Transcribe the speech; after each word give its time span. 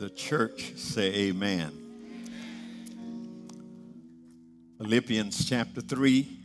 The 0.00 0.08
church 0.08 0.72
say 0.76 1.28
amen. 1.28 1.72
Philippians 4.78 5.46
chapter 5.46 5.82
3. 5.82 6.38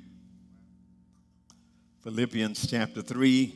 Philippians 2.04 2.70
chapter 2.70 3.02
3. 3.02 3.55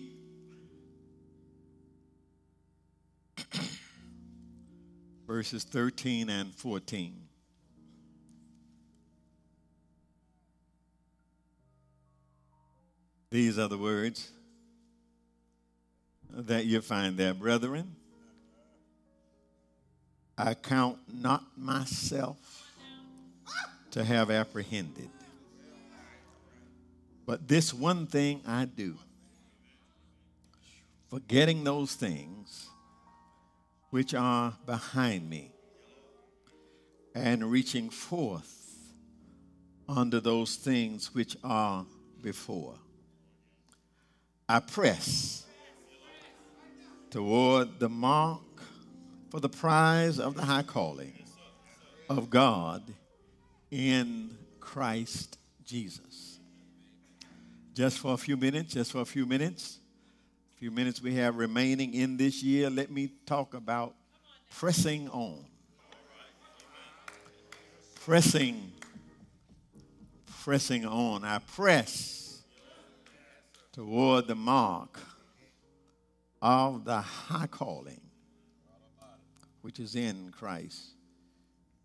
verses 5.27 5.66
13 5.66 6.29
and 6.29 6.55
14. 6.55 7.13
These 13.31 13.59
are 13.59 13.68
the 13.68 13.77
words 13.77 14.31
that 16.31 16.63
you 16.63 16.79
find 16.79 17.18
there, 17.18 17.34
brethren. 17.34 17.97
I 20.42 20.54
count 20.54 21.00
not 21.13 21.44
myself 21.58 22.38
to 23.91 24.05
have 24.05 24.32
apprehended, 24.32 25.09
but 27.26 27.46
this 27.50 27.73
one 27.73 28.08
thing 28.08 28.41
I 28.48 28.63
do, 28.63 28.96
forgetting 31.10 31.66
those 31.66 31.94
things 31.94 32.70
which 33.90 34.13
are 34.13 34.54
behind 34.66 35.30
me 35.30 35.52
and 37.13 37.52
reaching 37.52 37.90
forth 37.90 38.77
unto 39.90 40.21
those 40.21 40.55
things 40.55 41.13
which 41.13 41.35
are 41.44 41.85
before. 42.21 42.76
I 44.48 44.62
press 44.62 45.46
toward 47.10 47.77
the 47.77 47.90
mark 47.90 48.40
for 49.30 49.40
the 49.40 49.50
prize 49.50 50.20
of 50.20 50.36
the 50.36 50.44
high 50.44 50.64
calling 50.64 51.14
of 52.10 52.30
God 52.30 52.82
in 53.70 54.36
Christ 54.60 55.38
Jesus. 55.63 56.40
Just 57.76 57.99
for 57.99 58.13
a 58.13 58.18
few 58.18 58.36
minutes, 58.36 58.74
just 58.74 58.91
for 58.91 59.02
a 59.02 59.05
few 59.05 59.26
minutes, 59.26 59.80
a 60.55 60.60
few 60.60 60.71
minutes 60.71 61.02
we 61.02 61.13
have 61.16 61.38
remaining 61.38 61.94
in 61.94 62.18
this 62.18 62.41
year, 62.41 62.70
let 62.70 62.90
me 62.91 63.12
talk 63.26 63.54
about 63.54 63.94
pressing 64.50 65.08
on. 65.09 65.46
Pressing, 68.02 68.72
pressing 70.41 70.86
on. 70.86 71.24
I 71.24 71.38
press 71.40 72.41
toward 73.72 74.28
the 74.28 74.36
mark 74.36 75.00
of 76.41 76.86
the 76.86 77.00
high 77.00 77.47
calling 77.47 78.02
which 79.62 79.79
is 79.79 79.96
in 79.96 80.31
Christ 80.31 80.81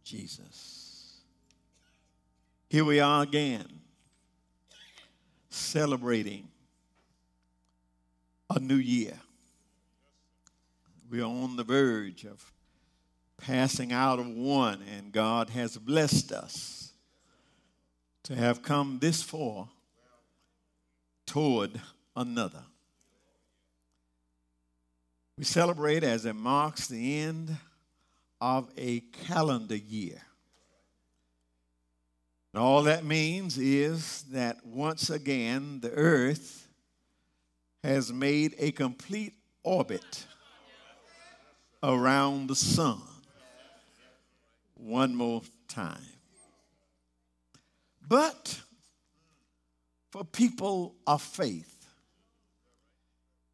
Jesus. 0.04 1.20
Here 2.68 2.84
we 2.84 3.00
are 3.00 3.22
again, 3.22 3.66
celebrating 5.48 6.48
a 8.50 8.58
new 8.58 8.74
year. 8.76 9.18
We 11.10 11.20
are 11.20 11.30
on 11.30 11.56
the 11.56 11.64
verge 11.64 12.24
of 12.24 12.52
passing 13.36 13.92
out 13.92 14.18
of 14.18 14.26
one, 14.26 14.82
and 14.96 15.12
God 15.12 15.50
has 15.50 15.76
blessed 15.76 16.32
us 16.32 16.92
to 18.24 18.34
have 18.34 18.62
come 18.62 18.98
this 19.00 19.22
far 19.22 19.68
toward 21.26 21.80
another. 22.16 22.64
We 25.36 25.44
celebrate 25.44 26.04
as 26.04 26.26
it 26.26 26.36
marks 26.36 26.86
the 26.86 27.20
end 27.20 27.56
of 28.40 28.70
a 28.76 29.00
calendar 29.26 29.76
year. 29.76 30.20
And 32.52 32.62
all 32.62 32.84
that 32.84 33.04
means 33.04 33.58
is 33.58 34.22
that 34.30 34.64
once 34.64 35.10
again 35.10 35.80
the 35.80 35.90
earth 35.90 36.68
has 37.82 38.12
made 38.12 38.54
a 38.58 38.70
complete 38.70 39.34
orbit 39.64 40.26
around 41.82 42.46
the 42.46 42.54
sun 42.54 43.02
one 44.74 45.16
more 45.16 45.42
time. 45.66 45.98
But 48.06 48.60
for 50.10 50.24
people 50.24 50.94
of 51.08 51.22
faith, 51.22 51.88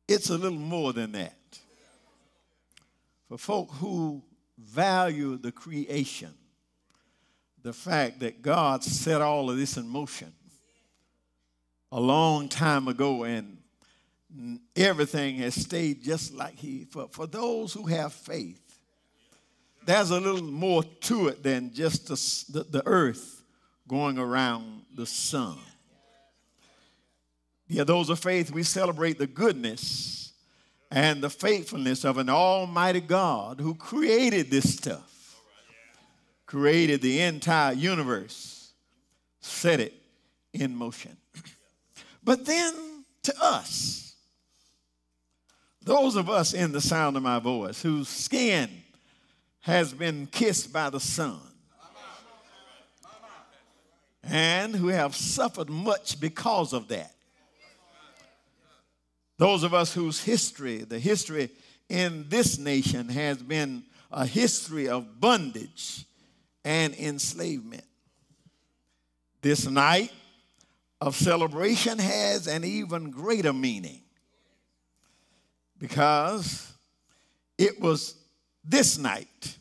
it's 0.07 0.29
a 0.29 0.37
little 0.37 0.59
more 0.59 0.93
than 0.93 1.13
that 1.13 1.40
for 3.31 3.39
folk 3.39 3.71
who 3.75 4.25
value 4.59 5.39
the 5.39 5.53
creation, 5.53 6.35
the 7.63 7.73
fact 7.73 8.19
that 8.21 8.43
God 8.43 8.83
set 8.83 9.21
all 9.21 9.49
of 9.49 9.57
this 9.57 9.77
in 9.77 9.87
motion 9.87 10.33
a 11.93 12.01
long 12.01 12.49
time 12.49 12.89
ago 12.89 13.23
and 13.23 13.59
everything 14.75 15.37
has 15.37 15.55
stayed 15.55 16.03
just 16.03 16.35
like 16.35 16.57
he 16.59 16.87
for, 16.91 17.07
for 17.13 17.29
those 17.29 17.73
who 17.73 17.87
have 17.87 18.13
faith 18.13 18.61
there's 19.87 20.11
a 20.11 20.21
little 20.21 20.43
more 20.43 20.83
to 20.83 21.29
it 21.29 21.43
than 21.43 21.73
just 21.73 22.09
the, 22.09 22.59
the, 22.59 22.65
the 22.65 22.87
earth 22.87 23.43
going 23.89 24.19
around 24.19 24.83
the 24.95 25.07
sun. 25.07 25.59
Yeah 27.69 27.85
those 27.85 28.09
of 28.09 28.19
faith 28.19 28.51
we 28.51 28.63
celebrate 28.65 29.19
the 29.19 29.27
goodness 29.27 30.30
and 30.91 31.23
the 31.23 31.31
faithfulness 31.31 32.05
of 32.05 32.19
an 32.19 32.29
almighty 32.29 33.01
God 33.01 33.61
who 33.61 33.75
created 33.75 34.51
this 34.51 34.75
stuff, 34.77 35.41
created 36.47 37.01
the 37.01 37.21
entire 37.21 37.73
universe, 37.73 38.73
set 39.41 39.81
it 39.81 39.95
in 40.53 40.75
motion. 40.75 41.17
But 42.25 42.45
then 42.45 43.05
to 43.23 43.35
us, 43.41 44.15
those 45.83 46.17
of 46.17 46.29
us 46.29 46.53
in 46.53 46.73
the 46.73 46.81
sound 46.81 47.17
of 47.17 47.23
my 47.23 47.39
voice 47.39 47.81
whose 47.83 48.09
skin 48.09 48.69
has 49.61 49.93
been 49.93 50.27
kissed 50.27 50.73
by 50.73 50.91
the 50.91 51.01
sun 51.01 51.41
and 54.23 54.75
who 54.75 54.89
have 54.89 55.15
suffered 55.15 55.71
much 55.71 56.21
because 56.21 56.73
of 56.73 56.89
that. 56.89 57.15
Those 59.41 59.63
of 59.63 59.73
us 59.73 59.95
whose 59.95 60.23
history, 60.23 60.85
the 60.85 60.99
history 60.99 61.49
in 61.89 62.27
this 62.29 62.59
nation, 62.59 63.09
has 63.09 63.39
been 63.39 63.85
a 64.13 64.27
history 64.27 64.87
of 64.87 65.19
bondage 65.19 66.05
and 66.63 66.95
enslavement. 66.97 67.85
This 69.41 69.67
night 69.67 70.13
of 71.01 71.17
celebration 71.17 71.99
has 71.99 72.49
an 72.49 72.65
even 72.65 73.11
greater 73.11 73.55
meaning 73.55 74.03
because 75.79 76.71
it 77.57 77.81
was 77.81 78.17
this 78.63 78.99
night, 78.99 79.57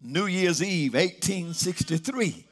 New 0.00 0.26
Year's 0.26 0.62
Eve, 0.62 0.94
1863, 0.94 2.46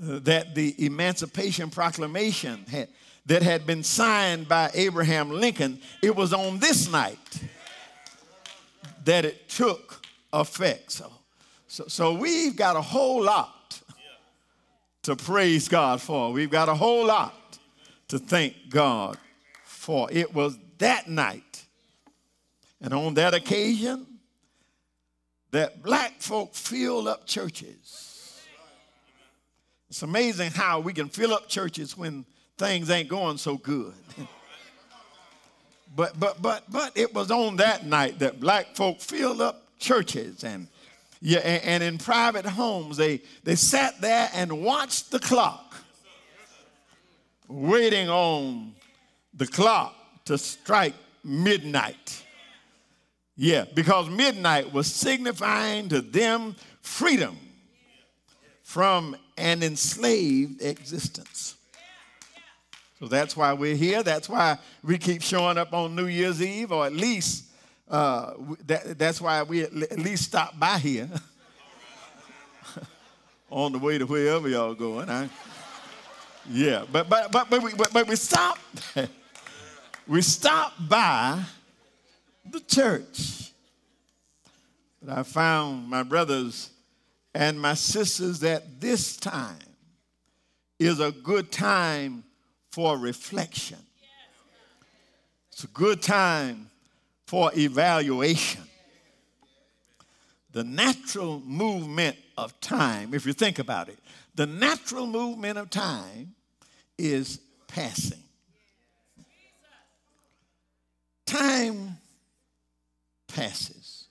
uh, 0.00 0.20
that 0.20 0.54
the 0.54 0.86
Emancipation 0.86 1.68
Proclamation 1.68 2.64
had 2.66 2.88
that 3.26 3.42
had 3.42 3.66
been 3.66 3.82
signed 3.82 4.48
by 4.48 4.70
Abraham 4.74 5.30
Lincoln, 5.30 5.80
it 6.02 6.14
was 6.14 6.32
on 6.32 6.58
this 6.58 6.90
night 6.90 7.18
that 9.04 9.24
it 9.24 9.48
took 9.48 10.04
effect. 10.32 10.92
So, 10.92 11.12
so, 11.66 11.84
so 11.88 12.14
we've 12.14 12.56
got 12.56 12.76
a 12.76 12.80
whole 12.80 13.22
lot 13.22 13.80
to 15.02 15.16
praise 15.16 15.68
God 15.68 16.00
for. 16.00 16.32
We've 16.32 16.50
got 16.50 16.68
a 16.68 16.74
whole 16.74 17.06
lot 17.06 17.58
to 18.08 18.18
thank 18.18 18.54
God 18.68 19.18
for. 19.64 20.08
It 20.10 20.32
was 20.32 20.58
that 20.78 21.08
night 21.08 21.64
and 22.80 22.92
on 22.92 23.14
that 23.14 23.34
occasion 23.34 24.06
that 25.50 25.82
black 25.82 26.20
folk 26.20 26.54
filled 26.54 27.08
up 27.08 27.26
churches. 27.26 28.42
It's 29.88 30.02
amazing 30.02 30.50
how 30.50 30.80
we 30.80 30.92
can 30.92 31.08
fill 31.08 31.32
up 31.32 31.48
churches 31.48 31.96
when 31.96 32.26
things 32.58 32.90
ain't 32.90 33.08
going 33.08 33.38
so 33.38 33.56
good. 33.56 33.94
but 35.94 36.18
but 36.18 36.40
but 36.40 36.64
but 36.70 36.96
it 36.96 37.14
was 37.14 37.30
on 37.30 37.56
that 37.56 37.86
night 37.86 38.18
that 38.18 38.40
black 38.40 38.74
folk 38.74 39.00
filled 39.00 39.40
up 39.40 39.62
churches 39.78 40.44
and 40.44 40.68
yeah, 41.20 41.38
and, 41.38 41.64
and 41.64 41.82
in 41.82 41.98
private 41.98 42.44
homes 42.44 42.96
they 42.96 43.22
they 43.44 43.56
sat 43.56 44.00
there 44.00 44.28
and 44.34 44.62
watched 44.62 45.10
the 45.10 45.18
clock, 45.18 45.74
waiting 47.48 48.08
on 48.08 48.74
the 49.34 49.46
clock 49.46 49.94
to 50.26 50.38
strike 50.38 50.94
midnight. 51.24 52.22
Yeah, 53.38 53.66
because 53.74 54.08
midnight 54.08 54.72
was 54.72 54.86
signifying 54.86 55.90
to 55.90 56.00
them 56.00 56.56
freedom 56.80 57.36
from 58.62 59.16
an 59.36 59.62
enslaved 59.62 60.62
existence. 60.62 61.55
So 62.98 63.06
that's 63.06 63.36
why 63.36 63.52
we're 63.52 63.76
here. 63.76 64.02
That's 64.02 64.28
why 64.28 64.58
we 64.82 64.96
keep 64.96 65.22
showing 65.22 65.58
up 65.58 65.74
on 65.74 65.94
New 65.94 66.06
Year's 66.06 66.42
Eve, 66.42 66.72
or 66.72 66.86
at 66.86 66.94
least 66.94 67.44
uh, 67.88 68.32
that, 68.66 68.98
that's 68.98 69.20
why 69.20 69.42
we 69.42 69.62
at 69.62 69.98
least 69.98 70.24
stop 70.24 70.58
by 70.58 70.78
here 70.78 71.08
on 73.50 73.72
the 73.72 73.78
way 73.78 73.98
to 73.98 74.06
wherever 74.06 74.48
y'all 74.48 74.74
going. 74.74 75.10
I, 75.10 75.28
yeah, 76.50 76.84
but 76.90 77.08
but 77.08 77.30
but 77.30 77.50
but 77.50 77.62
we, 77.62 77.74
but, 77.74 77.92
but 77.92 78.08
we 78.08 78.16
stop. 78.16 78.58
we 80.08 80.22
stop 80.22 80.72
by 80.88 81.42
the 82.50 82.60
church. 82.60 83.52
But 85.02 85.18
I 85.18 85.22
found 85.22 85.88
my 85.88 86.02
brothers 86.02 86.70
and 87.34 87.60
my 87.60 87.74
sisters 87.74 88.40
that 88.40 88.80
this 88.80 89.16
time 89.16 89.58
is 90.78 90.98
a 90.98 91.12
good 91.12 91.52
time 91.52 92.24
for 92.76 92.98
reflection. 92.98 93.78
It's 95.50 95.64
a 95.64 95.68
good 95.68 96.02
time 96.02 96.68
for 97.26 97.50
evaluation. 97.56 98.64
The 100.52 100.62
natural 100.62 101.40
movement 101.40 102.16
of 102.36 102.60
time, 102.60 103.14
if 103.14 103.24
you 103.24 103.32
think 103.32 103.58
about 103.58 103.88
it, 103.88 103.98
the 104.34 104.44
natural 104.44 105.06
movement 105.06 105.56
of 105.56 105.70
time 105.70 106.34
is 106.98 107.40
passing. 107.66 108.22
Time 111.24 111.96
passes, 113.26 114.04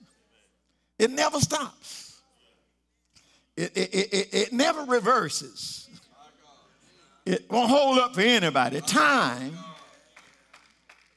it 0.98 1.12
never 1.12 1.38
stops, 1.38 2.20
it, 3.56 3.70
it, 3.76 3.94
it, 3.94 4.34
it 4.34 4.52
never 4.52 4.82
reverses. 4.86 5.85
It 7.26 7.50
won't 7.50 7.68
hold 7.68 7.98
up 7.98 8.14
for 8.14 8.20
anybody. 8.20 8.80
Time 8.80 9.52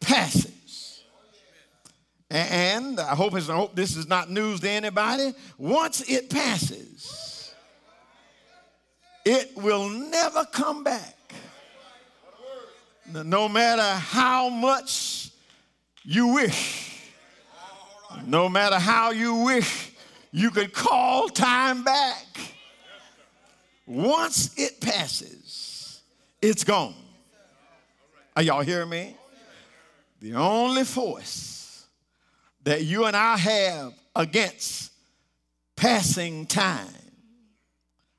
passes. 0.01 1.03
And 2.31 2.99
I 2.99 3.15
hope, 3.15 3.35
I 3.35 3.39
hope 3.39 3.75
this 3.75 3.95
is 3.95 4.07
not 4.07 4.29
news 4.29 4.59
to 4.61 4.69
anybody. 4.69 5.33
Once 5.57 6.01
it 6.09 6.29
passes, 6.29 7.53
it 9.23 9.55
will 9.55 9.89
never 9.89 10.45
come 10.45 10.83
back. 10.83 11.15
No 13.11 13.47
matter 13.47 13.81
how 13.81 14.49
much 14.49 15.29
you 16.03 16.27
wish, 16.27 17.03
no 18.25 18.49
matter 18.49 18.77
how 18.77 19.11
you 19.11 19.35
wish 19.35 19.91
you 20.31 20.51
could 20.51 20.73
call 20.73 21.29
time 21.29 21.83
back, 21.83 22.25
once 23.87 24.55
it 24.57 24.79
passes, 24.79 25.78
it's 26.41 26.63
gone. 26.63 26.95
Are 28.35 28.43
y'all 28.43 28.61
hearing 28.61 28.89
me? 28.89 29.15
The 30.21 30.33
only 30.33 30.83
force 30.83 31.85
that 32.63 32.83
you 32.83 33.05
and 33.05 33.15
I 33.15 33.37
have 33.37 33.93
against 34.15 34.91
passing 35.75 36.45
time. 36.45 36.87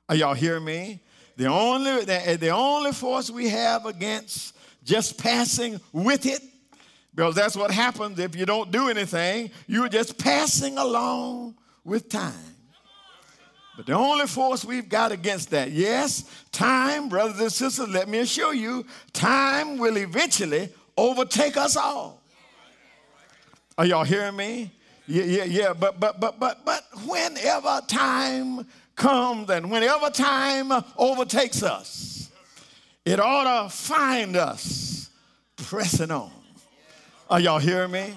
Are 0.09 0.15
y'all 0.15 0.33
hearing 0.33 0.65
me? 0.65 0.99
The 1.37 1.45
only, 1.45 2.03
the, 2.05 2.37
the 2.39 2.49
only 2.49 2.91
force 2.91 3.29
we 3.29 3.49
have 3.49 3.85
against 3.85 4.55
just 4.83 5.17
passing 5.17 5.79
with 5.93 6.25
it, 6.25 6.41
because 7.15 7.35
that's 7.35 7.55
what 7.55 7.71
happens 7.71 8.19
if 8.19 8.35
you 8.35 8.45
don't 8.45 8.71
do 8.71 8.89
anything. 8.89 9.51
You're 9.67 9.89
just 9.89 10.17
passing 10.17 10.77
along 10.77 11.55
with 11.83 12.09
time. 12.09 12.33
But 13.81 13.87
the 13.87 13.93
only 13.93 14.27
force 14.27 14.63
we've 14.63 14.87
got 14.87 15.11
against 15.11 15.49
that, 15.49 15.71
yes, 15.71 16.23
time, 16.51 17.09
brothers 17.09 17.39
and 17.39 17.51
sisters, 17.51 17.87
let 17.89 18.07
me 18.07 18.19
assure 18.19 18.53
you, 18.53 18.85
time 19.11 19.79
will 19.79 19.97
eventually 19.97 20.69
overtake 20.95 21.57
us 21.57 21.75
all. 21.75 22.21
Are 23.79 23.85
y'all 23.87 24.03
hearing 24.03 24.35
me? 24.35 24.69
Yeah, 25.07 25.23
yeah, 25.23 25.43
yeah. 25.45 25.73
But 25.73 25.99
but 25.99 26.19
but 26.19 26.39
but 26.39 26.63
but 26.63 26.83
whenever 27.07 27.81
time 27.87 28.67
comes 28.95 29.49
and 29.49 29.71
whenever 29.71 30.11
time 30.11 30.71
overtakes 30.95 31.63
us, 31.63 32.29
it 33.03 33.19
ought 33.19 33.63
to 33.63 33.69
find 33.75 34.35
us 34.35 35.09
pressing 35.55 36.11
on. 36.11 36.31
Are 37.31 37.39
y'all 37.39 37.57
hearing 37.57 37.89
me? 37.89 38.13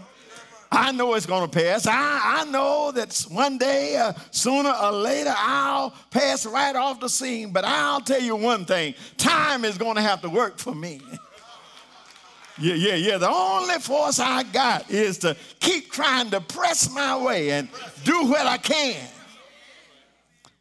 I 0.75 0.93
know 0.93 1.15
it's 1.15 1.27
going 1.27 1.49
to 1.49 1.59
pass. 1.59 1.87
I, 1.87 2.41
I 2.41 2.45
know 2.47 2.93
that 2.93 3.19
one 3.31 3.59
day, 3.59 3.97
uh, 3.97 4.13
sooner 4.31 4.71
or 4.71 4.93
later, 4.93 5.35
I'll 5.37 5.91
pass 6.11 6.45
right 6.47 6.75
off 6.75 7.01
the 7.01 7.09
scene. 7.09 7.53
But 7.53 7.65
I'll 7.65 8.01
tell 8.01 8.21
you 8.21 8.37
one 8.37 8.65
thing 8.65 8.95
time 9.17 9.65
is 9.65 9.79
going 9.79 9.97
to 9.97 10.03
have 10.03 10.21
to 10.23 10.29
work 10.29 10.59
for 10.59 10.75
me. 10.75 11.01
yeah, 12.59 12.75
yeah, 12.75 12.95
yeah. 12.95 13.19
The 13.19 13.31
only 13.31 13.77
force 13.77 14.19
I 14.19 14.43
got 14.43 14.91
is 14.91 15.19
to 15.19 15.37
keep 15.61 15.93
trying 15.93 16.31
to 16.31 16.41
press 16.41 16.91
my 16.93 17.17
way 17.17 17.53
and 17.53 17.69
do 18.05 18.27
what 18.27 18.47
I 18.47 18.59
can 18.59 19.09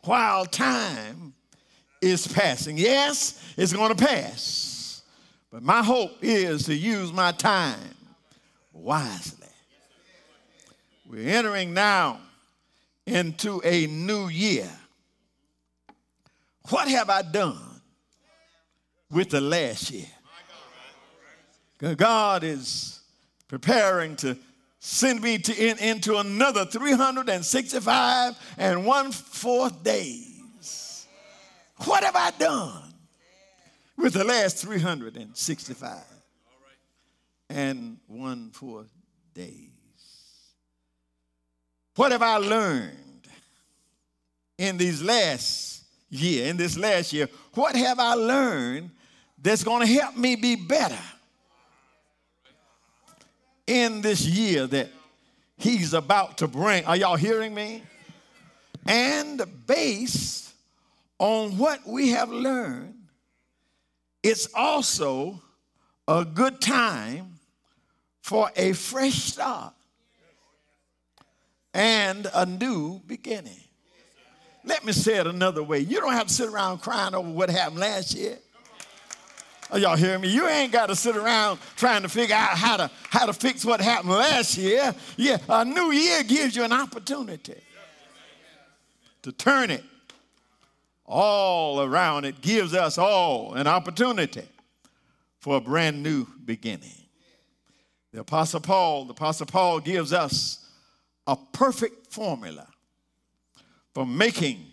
while 0.03 0.45
time 0.45 1.33
is 2.01 2.27
passing. 2.27 2.77
Yes, 2.77 3.41
it's 3.57 3.73
going 3.73 3.95
to 3.95 4.05
pass. 4.05 5.01
But 5.51 5.63
my 5.63 5.83
hope 5.83 6.17
is 6.21 6.65
to 6.65 6.73
use 6.73 7.13
my 7.13 7.31
time 7.31 7.95
wisely. 8.73 9.42
We're 11.13 11.29
entering 11.29 11.75
now 11.75 12.21
into 13.05 13.61
a 13.63 13.85
new 13.85 14.29
year. 14.29 14.67
What 16.69 16.87
have 16.87 17.07
I 17.07 17.21
done 17.21 17.61
with 19.11 19.29
the 19.29 19.39
last 19.39 19.91
year? 19.91 20.07
God 21.97 22.43
is 22.43 22.99
preparing 23.47 24.15
to 24.17 24.35
send 24.79 25.21
me 25.21 25.37
to 25.37 25.53
in, 25.55 25.77
into 25.77 26.17
another 26.17 26.65
365 26.65 28.33
and 28.57 28.83
one 28.83 29.11
fourth 29.11 29.83
days. 29.83 31.05
What 31.85 32.03
have 32.03 32.15
I 32.15 32.31
done 32.39 32.91
with 33.97 34.13
the 34.13 34.23
last 34.23 34.57
365 34.57 35.99
and 37.51 37.97
one 38.07 38.49
fourth 38.49 38.89
days? 39.35 39.72
What 41.95 42.11
have 42.11 42.23
I 42.23 42.37
learned 42.37 42.97
in 44.57 44.77
these 44.77 45.01
last 45.01 45.83
year, 46.09 46.47
in 46.47 46.57
this 46.57 46.77
last 46.77 47.13
year? 47.13 47.29
What 47.53 47.75
have 47.75 47.99
I 47.99 48.15
learned 48.15 48.89
that's 49.41 49.63
going 49.63 49.85
to 49.85 49.93
help 49.93 50.15
me 50.15 50.35
be 50.35 50.55
better 50.55 50.97
in 53.67 54.01
this 54.01 54.25
year 54.25 54.65
that 54.67 54.89
he's 55.57 55.93
about 55.93 56.39
to 56.39 56.47
bring? 56.47 56.83
Are 56.85 56.95
y'all 56.95 57.15
hearing 57.15 57.53
me? 57.53 57.83
And 58.87 59.41
based 59.67 60.51
on 61.19 61.57
what 61.57 61.87
we 61.87 62.09
have 62.09 62.31
learned, 62.31 62.95
it's 64.23 64.47
also 64.55 65.41
a 66.07 66.25
good 66.25 66.59
time 66.59 67.39
for 68.21 68.49
a 68.55 68.73
fresh 68.73 69.15
start 69.15 69.73
and 71.73 72.29
a 72.33 72.45
new 72.45 72.99
beginning. 73.07 73.59
Let 74.63 74.85
me 74.85 74.93
say 74.93 75.17
it 75.17 75.27
another 75.27 75.63
way. 75.63 75.79
You 75.79 75.99
don't 75.99 76.13
have 76.13 76.27
to 76.27 76.33
sit 76.33 76.49
around 76.49 76.79
crying 76.79 77.13
over 77.13 77.29
what 77.29 77.49
happened 77.49 77.79
last 77.79 78.13
year. 78.15 78.37
Are 79.71 79.79
y'all 79.79 79.95
hearing 79.95 80.21
me? 80.21 80.29
You 80.29 80.47
ain't 80.47 80.71
got 80.71 80.87
to 80.87 80.95
sit 80.95 81.17
around 81.17 81.59
trying 81.75 82.03
to 82.03 82.09
figure 82.09 82.35
out 82.35 82.57
how 82.57 82.77
to 82.77 82.91
how 83.09 83.25
to 83.25 83.33
fix 83.33 83.65
what 83.65 83.81
happened 83.81 84.11
last 84.11 84.57
year. 84.57 84.93
Yeah, 85.17 85.37
a 85.49 85.65
new 85.65 85.91
year 85.91 86.23
gives 86.23 86.55
you 86.55 86.63
an 86.63 86.71
opportunity 86.71 87.61
to 89.23 89.31
turn 89.31 89.71
it 89.71 89.83
all 91.05 91.81
around. 91.81 92.25
It 92.25 92.41
gives 92.41 92.73
us 92.73 92.97
all 92.97 93.55
an 93.55 93.65
opportunity 93.65 94.47
for 95.39 95.57
a 95.57 95.61
brand 95.61 96.03
new 96.03 96.27
beginning. 96.45 96.91
The 98.11 98.19
Apostle 98.19 98.59
Paul, 98.59 99.05
the 99.05 99.13
Apostle 99.13 99.47
Paul 99.47 99.79
gives 99.79 100.13
us 100.13 100.62
a 101.27 101.35
perfect 101.35 102.11
formula 102.11 102.67
for 103.93 104.05
making 104.05 104.65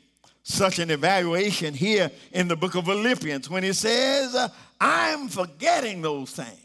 such 0.43 0.79
an 0.79 0.91
evaluation 0.91 1.75
here 1.75 2.11
in 2.33 2.49
the 2.49 2.57
book 2.57 2.75
of 2.75 2.87
Philippians 2.87 3.49
when 3.49 3.63
he 3.63 3.73
says, 3.73 4.37
I'm 4.81 5.29
forgetting 5.29 6.03
those 6.03 6.31
things. 6.31 6.57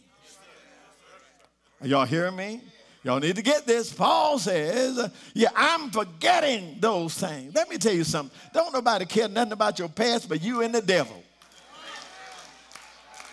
Are 1.82 1.88
y'all 1.88 2.06
hearing 2.06 2.36
me? 2.36 2.62
Y'all 3.04 3.20
need 3.20 3.36
to 3.36 3.44
get 3.44 3.68
this. 3.68 3.94
Paul 3.94 4.39
says, 4.39 5.12
Yeah, 5.36 5.50
I'm 5.56 5.92
forgetting 5.92 6.77
those 6.80 7.13
things. 7.13 7.54
Let 7.54 7.70
me 7.70 7.77
tell 7.77 7.94
you 7.94 8.04
something. 8.04 8.36
Don't 8.51 8.74
nobody 8.74 9.06
care 9.06 9.30
nothing 9.30 9.51
about 9.51 9.77
your 9.77 9.89
past 9.89 10.27
but 10.27 10.42
you 10.42 10.63
and 10.63 10.74
the 10.74 10.82
devil. 10.82 11.22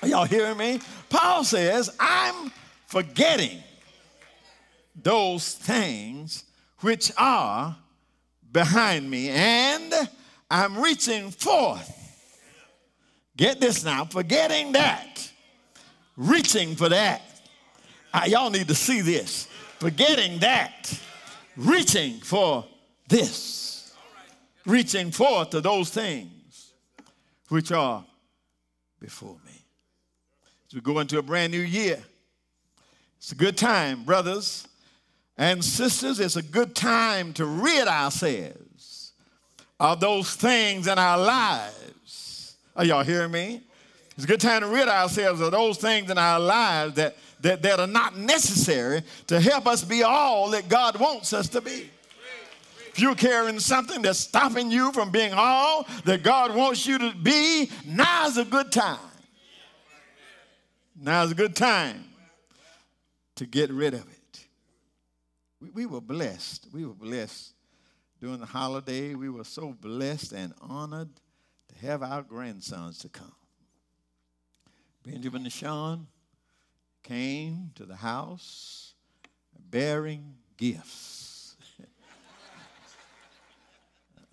Are 0.03 0.09
y'all 0.09 0.25
hearing 0.25 0.59
me? 0.59 0.81
Paul 1.09 1.45
says, 1.45 1.89
I'm 1.99 2.53
forgetting 2.87 3.63
those 4.95 5.55
things 5.55 6.45
which 6.81 7.13
are 7.17 7.77
behind 8.51 9.11
me, 9.11 9.31
and 9.31 9.93
I'm 10.51 10.79
reaching 10.79 11.31
forth. 11.31 11.99
Get 13.37 13.61
this 13.61 13.85
now, 13.85 14.05
forgetting 14.05 14.73
that, 14.73 15.31
reaching 16.17 16.77
for 16.77 16.89
that. 16.91 17.23
Uh, 18.13 18.25
y'all 18.27 18.51
need 18.51 18.69
to 18.69 18.75
see 18.75 19.01
this. 19.01 19.49
forgetting 19.79 20.39
that, 20.39 21.01
reaching 21.57 22.21
for 22.21 22.65
this, 23.09 23.93
reaching 24.65 25.11
forth 25.11 25.51
to 25.51 25.61
those 25.61 25.91
things 25.91 26.73
which 27.49 27.73
are 27.73 28.05
before 29.01 29.37
me. 29.45 29.65
As 30.69 30.75
we 30.75 30.81
go 30.81 31.01
into 31.01 31.19
a 31.19 31.23
brand 31.23 31.53
new 31.53 31.61
year, 31.61 32.01
it's 33.17 33.33
a 33.33 33.35
good 33.35 33.57
time, 33.57 34.05
brothers 34.05 34.69
and 35.37 35.65
sisters. 35.65 36.21
It's 36.21 36.37
a 36.37 36.43
good 36.43 36.75
time 36.75 37.33
to 37.35 37.45
rid 37.45 37.89
ourselves 37.89 39.12
of 39.81 40.01
those 40.01 40.35
things 40.35 40.87
in 40.87 40.99
our 40.99 41.19
lives. 41.19 42.57
Are 42.77 42.85
y'all 42.85 43.03
hearing 43.03 43.33
me? 43.33 43.62
It's 44.15 44.25
a 44.25 44.29
good 44.29 44.41
time 44.41 44.61
to 44.61 44.67
rid 44.67 44.89
ourselves 44.89 45.41
of 45.41 45.51
those 45.51 45.79
things 45.79 46.11
in 46.11 46.19
our 46.19 46.39
lives 46.39 46.95
that, 46.95 47.17
that, 47.41 47.62
that 47.62 47.81
are 47.81 47.87
not 47.87 48.17
necessary 48.17 49.03
to 49.27 49.41
help 49.41 49.67
us 49.67 49.83
be 49.83 50.03
all 50.03 50.51
that 50.51 50.69
God 50.69 50.99
wants 51.01 51.33
us 51.33 51.49
to 51.51 51.61
be. 51.61 51.91
If 52.89 53.01
you're 53.01 53.15
carrying 53.15 53.59
something 53.59 54.03
that's 54.03 54.19
stopping 54.19 54.71
you 54.71 54.93
from 54.93 55.11
being 55.11 55.33
all 55.35 55.87
that 56.05 56.23
God 56.23 56.55
wants 56.55 56.87
you 56.87 56.99
to 56.99 57.15
be, 57.15 57.71
now's 57.87 58.37
a 58.37 58.45
good 58.45 58.71
time. 58.71 58.99
Now's 61.01 61.33
a 61.33 61.35
good 61.35 61.57
time 61.57 62.05
to 63.37 63.47
get 63.47 63.71
rid 63.71 63.95
of 63.95 64.03
it. 64.03 64.22
We, 65.62 65.71
we 65.71 65.87
were 65.87 66.00
blessed. 66.00 66.66
We 66.73 66.85
were 66.85 66.95
blessed 66.95 67.54
during 68.21 68.40
the 68.40 68.47
holiday. 68.47 69.14
We 69.14 69.31
were 69.31 69.45
so 69.45 69.73
blessed 69.73 70.33
and 70.33 70.52
honored 70.61 71.11
to 71.69 71.87
have 71.87 72.02
our 72.02 72.23
grandsons 72.23 72.99
to 72.99 73.09
come. 73.09 73.33
Benjamin 75.04 75.45
and 75.45 75.52
Sean 75.52 76.09
came 77.04 77.71
to 77.76 77.85
the 77.85 77.95
house 77.95 78.95
bearing 79.71 80.35
gifts. 80.57 81.57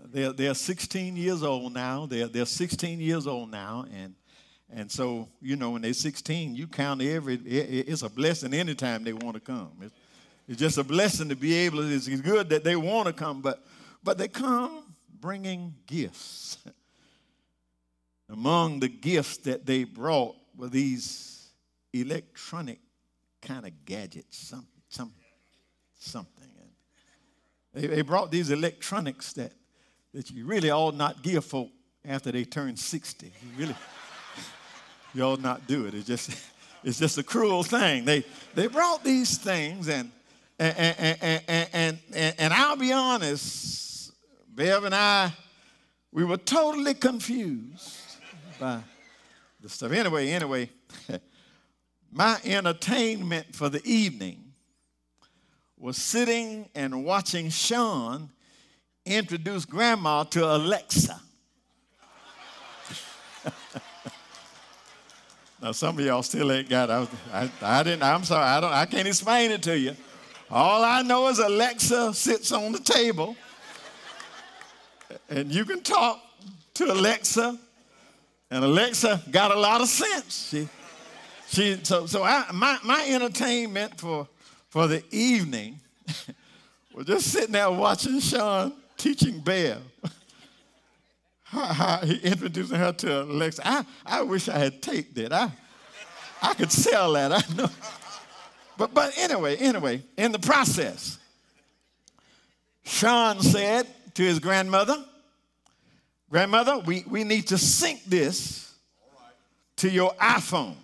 they're, 0.06 0.34
they're 0.34 0.54
16 0.56 1.16
years 1.16 1.44
old 1.44 1.74
now. 1.74 2.08
They're, 2.08 2.28
they're 2.28 2.46
16 2.46 3.00
years 3.00 3.28
old 3.28 3.52
now. 3.52 3.86
And, 3.94 4.16
and 4.72 4.92
so, 4.92 5.30
you 5.42 5.56
know, 5.56 5.72
when 5.72 5.84
they're 5.84 5.94
16, 5.94 6.56
you 6.56 6.66
count 6.68 7.04
every, 7.04 7.36
it's 7.36 8.02
a 8.02 8.10
blessing 8.10 8.54
anytime 8.54 9.04
they 9.04 9.14
want 9.14 9.36
to 9.36 9.40
come. 9.40 9.74
It's, 9.82 9.94
it's 10.50 10.58
just 10.58 10.80
a 10.80 10.84
blessing 10.84 11.30
to 11.30 11.36
be 11.36 11.54
able, 11.54 11.78
to, 11.78 11.94
it's 11.94 12.08
good 12.08 12.50
that 12.50 12.64
they 12.64 12.76
want 12.76 13.06
to 13.06 13.14
come, 13.14 13.40
but, 13.40 13.64
but 14.04 14.18
they 14.18 14.28
come 14.28 14.84
bringing 15.22 15.76
gifts. 15.86 16.58
Among 18.30 18.80
the 18.80 18.90
gifts 18.90 19.38
that 19.38 19.68
they 19.68 19.84
brought 19.84 20.36
were 20.58 20.68
these 20.68 21.50
electronic 21.94 22.80
kind 23.44 23.68
of 23.68 23.86
gadgets, 23.86 24.40
some, 24.40 24.66
some, 24.90 25.14
something. 26.00 26.48
They, 27.72 27.86
they 27.86 28.02
brought 28.02 28.32
these 28.32 28.50
electronics 28.50 29.34
that, 29.34 29.52
that 30.16 30.32
you 30.32 30.48
really 30.48 30.72
ought 30.72 30.96
not 30.96 31.22
give 31.22 31.46
folk 31.46 31.70
after 32.04 32.32
they 32.32 32.44
turn 32.44 32.76
60. 32.76 33.28
You 33.28 33.32
really, 33.56 33.76
you 35.14 35.22
ought 35.22 35.44
not 35.44 35.68
do 35.68 35.86
it. 35.86 35.94
It's 35.94 36.08
just, 36.08 36.32
it's 36.84 36.98
just 36.98 37.20
a 37.20 37.24
cruel 37.24 37.62
thing. 37.62 38.06
They, 38.06 38.26
they 38.56 38.66
brought 38.66 39.04
these 39.04 39.38
things, 39.38 39.88
and, 39.88 40.12
and, 40.60 41.18
and, 41.48 42.00
and, 42.14 42.36
and, 42.38 42.54
I'll 42.54 42.76
be 42.76 42.92
honest, 42.92 44.12
Bev 44.54 44.84
and 44.84 44.94
I, 44.94 45.32
we 46.12 46.26
were 46.26 46.38
totally 46.38 46.94
confused 46.96 47.98
by 48.60 48.82
the 49.62 49.70
stuff. 49.70 49.94
Anyway, 49.94 50.30
anyway, 50.30 50.70
my 52.12 52.38
entertainment 52.44 53.56
for 53.56 53.70
the 53.70 53.82
evening 53.86 54.52
was 55.78 55.96
sitting 55.96 56.68
and 56.76 57.06
watching 57.06 57.50
Sean 57.50 58.30
introduce 59.06 59.64
grandma 59.64 60.24
to 60.24 60.44
Alexa. 60.44 61.22
now 65.62 65.72
some 65.72 65.98
of 65.98 66.06
y'all 66.06 66.22
still 66.22 66.52
ain't 66.52 66.68
got 66.68 66.90
it. 66.90 67.10
I, 67.32 67.50
I, 67.62 67.84
didn't, 67.84 68.04
I'm 68.04 68.26
sorry, 68.26 68.44
I, 68.44 68.60
don't, 68.60 68.74
I 68.74 68.86
can't 68.86 69.08
explain 69.08 69.52
it 69.52 69.64
to 69.64 69.80
you. 69.80 69.96
All 70.52 70.84
I 70.84 71.04
know 71.04 71.28
is 71.28 71.38
Alexa 71.38 72.14
sits 72.16 72.52
on 72.52 72.72
the 72.72 72.80
table 72.80 73.36
and 75.30 75.52
you 75.52 75.64
can 75.64 75.82
talk 75.82 76.20
to 76.74 76.92
Alexa 76.92 77.58
and 78.50 78.64
Alexa 78.64 79.22
got 79.30 79.52
a 79.52 79.60
lot 79.60 79.82
of 79.82 79.88
sense. 79.88 80.50
She, 80.50 80.68
she, 81.50 81.80
so 81.84 82.08
so 82.08 82.24
I, 82.24 82.46
my, 82.52 82.80
my 82.84 83.06
entertainment 83.10 84.00
for, 84.00 84.28
for 84.70 84.88
the 84.88 85.04
evening 85.12 85.80
was 86.96 87.06
just 87.06 87.28
sitting 87.28 87.52
there 87.52 87.70
watching 87.70 88.20
Sean 88.20 88.74
teaching 88.98 89.40
Bear. 89.42 89.78
he 92.04 92.20
introducing 92.24 92.78
her 92.78 92.92
to 92.94 93.22
Alexa. 93.22 93.62
I, 93.68 93.86
I 94.04 94.22
wish 94.24 94.50
I 94.50 94.58
had 94.58 94.82
taped 94.82 95.16
it. 95.20 95.32
I, 95.32 95.52
I 96.42 96.56
could 96.56 96.72
sell 96.72 97.14
that. 97.14 97.32
I 97.34 97.44
know. 97.56 97.70
But, 98.80 98.94
but 98.94 99.12
anyway, 99.18 99.58
anyway, 99.58 100.02
in 100.16 100.32
the 100.32 100.40
process, 100.40 101.20
Sean 102.86 103.42
said 103.42 103.86
to 104.14 104.24
his 104.24 104.40
grandmother, 104.40 105.04
Grandmother, 106.30 106.78
we, 106.80 107.04
we 107.10 107.26
need 107.26 107.48
to 107.48 107.58
sync 107.58 108.06
this 108.06 108.74
to 109.78 109.90
your 109.90 110.14
iPhone. 110.14 110.76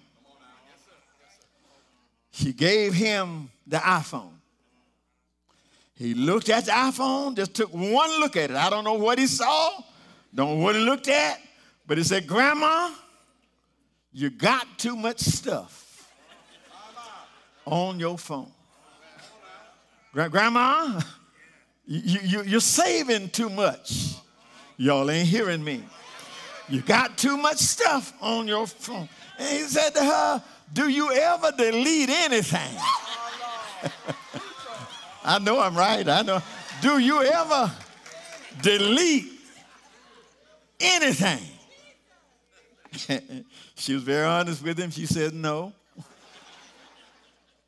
She 2.31 2.51
gave 2.51 2.93
him 2.93 3.49
the 3.65 3.77
iPhone. 3.77 4.33
He 5.93 6.15
looked 6.15 6.49
at 6.49 6.65
the 6.65 6.71
iPhone, 6.71 7.37
just 7.37 7.53
took 7.53 7.73
one 7.73 8.19
look 8.19 8.35
at 8.35 8.49
it. 8.49 8.57
I 8.57 8.69
don't 8.69 8.83
know 8.83 8.95
what 8.95 9.19
he 9.19 9.27
saw, 9.27 9.71
don't 10.33 10.57
know 10.57 10.63
what 10.63 10.75
he 10.75 10.81
looked 10.81 11.07
at, 11.07 11.39
but 11.87 11.97
he 11.97 12.03
said, 12.03 12.27
Grandma, 12.27 12.91
you 14.11 14.31
got 14.31 14.67
too 14.77 14.97
much 14.97 15.19
stuff 15.19 15.84
on 17.65 17.99
your 17.99 18.17
phone. 18.17 18.51
Grandma, 20.13 21.01
you, 21.85 22.19
you, 22.23 22.43
you're 22.43 22.59
saving 22.59 23.29
too 23.29 23.49
much. 23.49 24.15
Y'all 24.77 25.09
ain't 25.11 25.27
hearing 25.27 25.63
me. 25.63 25.83
You 26.69 26.81
got 26.81 27.17
too 27.17 27.37
much 27.37 27.57
stuff 27.57 28.13
on 28.21 28.47
your 28.47 28.65
phone. 28.65 29.07
And 29.37 29.49
he 29.49 29.63
said 29.63 29.89
to 29.91 30.03
her, 30.03 30.43
Do 30.73 30.89
you 30.89 31.11
ever 31.11 31.51
delete 31.51 32.09
anything? 32.09 32.77
I 35.23 35.39
know 35.39 35.59
I'm 35.59 35.75
right. 35.75 36.07
I 36.07 36.21
know. 36.21 36.41
Do 36.81 36.97
you 36.99 37.21
ever 37.23 37.71
delete 38.61 39.31
anything? 40.79 41.43
she 43.75 43.93
was 43.93 44.03
very 44.03 44.25
honest 44.25 44.63
with 44.63 44.79
him. 44.79 44.91
She 44.91 45.05
said, 45.05 45.33
No, 45.33 45.73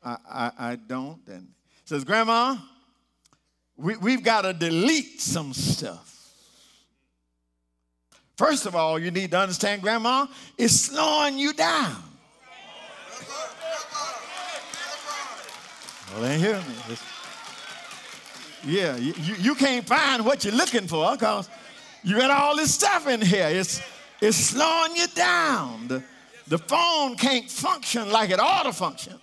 I, 0.02 0.16
I, 0.28 0.52
I 0.58 0.76
don't. 0.76 1.20
And 1.28 1.48
says, 1.84 2.04
Grandma, 2.04 2.56
we, 3.76 3.96
we've 3.96 4.22
got 4.22 4.42
to 4.42 4.52
delete 4.52 5.20
some 5.20 5.54
stuff. 5.54 6.04
First 8.36 8.66
of 8.66 8.76
all, 8.76 8.98
you 8.98 9.10
need 9.10 9.30
to 9.32 9.38
understand, 9.38 9.82
Grandma, 9.82 10.26
it's 10.56 10.74
slowing 10.74 11.38
you 11.38 11.52
down. 11.52 11.96
Well, 16.12 16.22
they 16.22 16.38
hearing 16.38 16.60
me. 16.60 16.74
It's, 16.90 17.02
yeah, 18.64 18.96
you, 18.96 19.14
you 19.38 19.54
can't 19.54 19.86
find 19.86 20.24
what 20.24 20.44
you're 20.44 20.54
looking 20.54 20.86
for 20.86 21.12
because 21.12 21.48
you 22.02 22.16
got 22.18 22.30
all 22.30 22.56
this 22.56 22.74
stuff 22.74 23.08
in 23.08 23.20
here. 23.20 23.48
It's, 23.48 23.82
it's 24.20 24.36
slowing 24.36 24.94
you 24.94 25.06
down. 25.08 25.88
The, 25.88 26.02
the 26.48 26.58
phone 26.58 27.16
can't 27.16 27.50
function 27.50 28.10
like 28.10 28.30
it 28.30 28.40
ought 28.40 28.64
to 28.64 28.72
function 28.72 29.14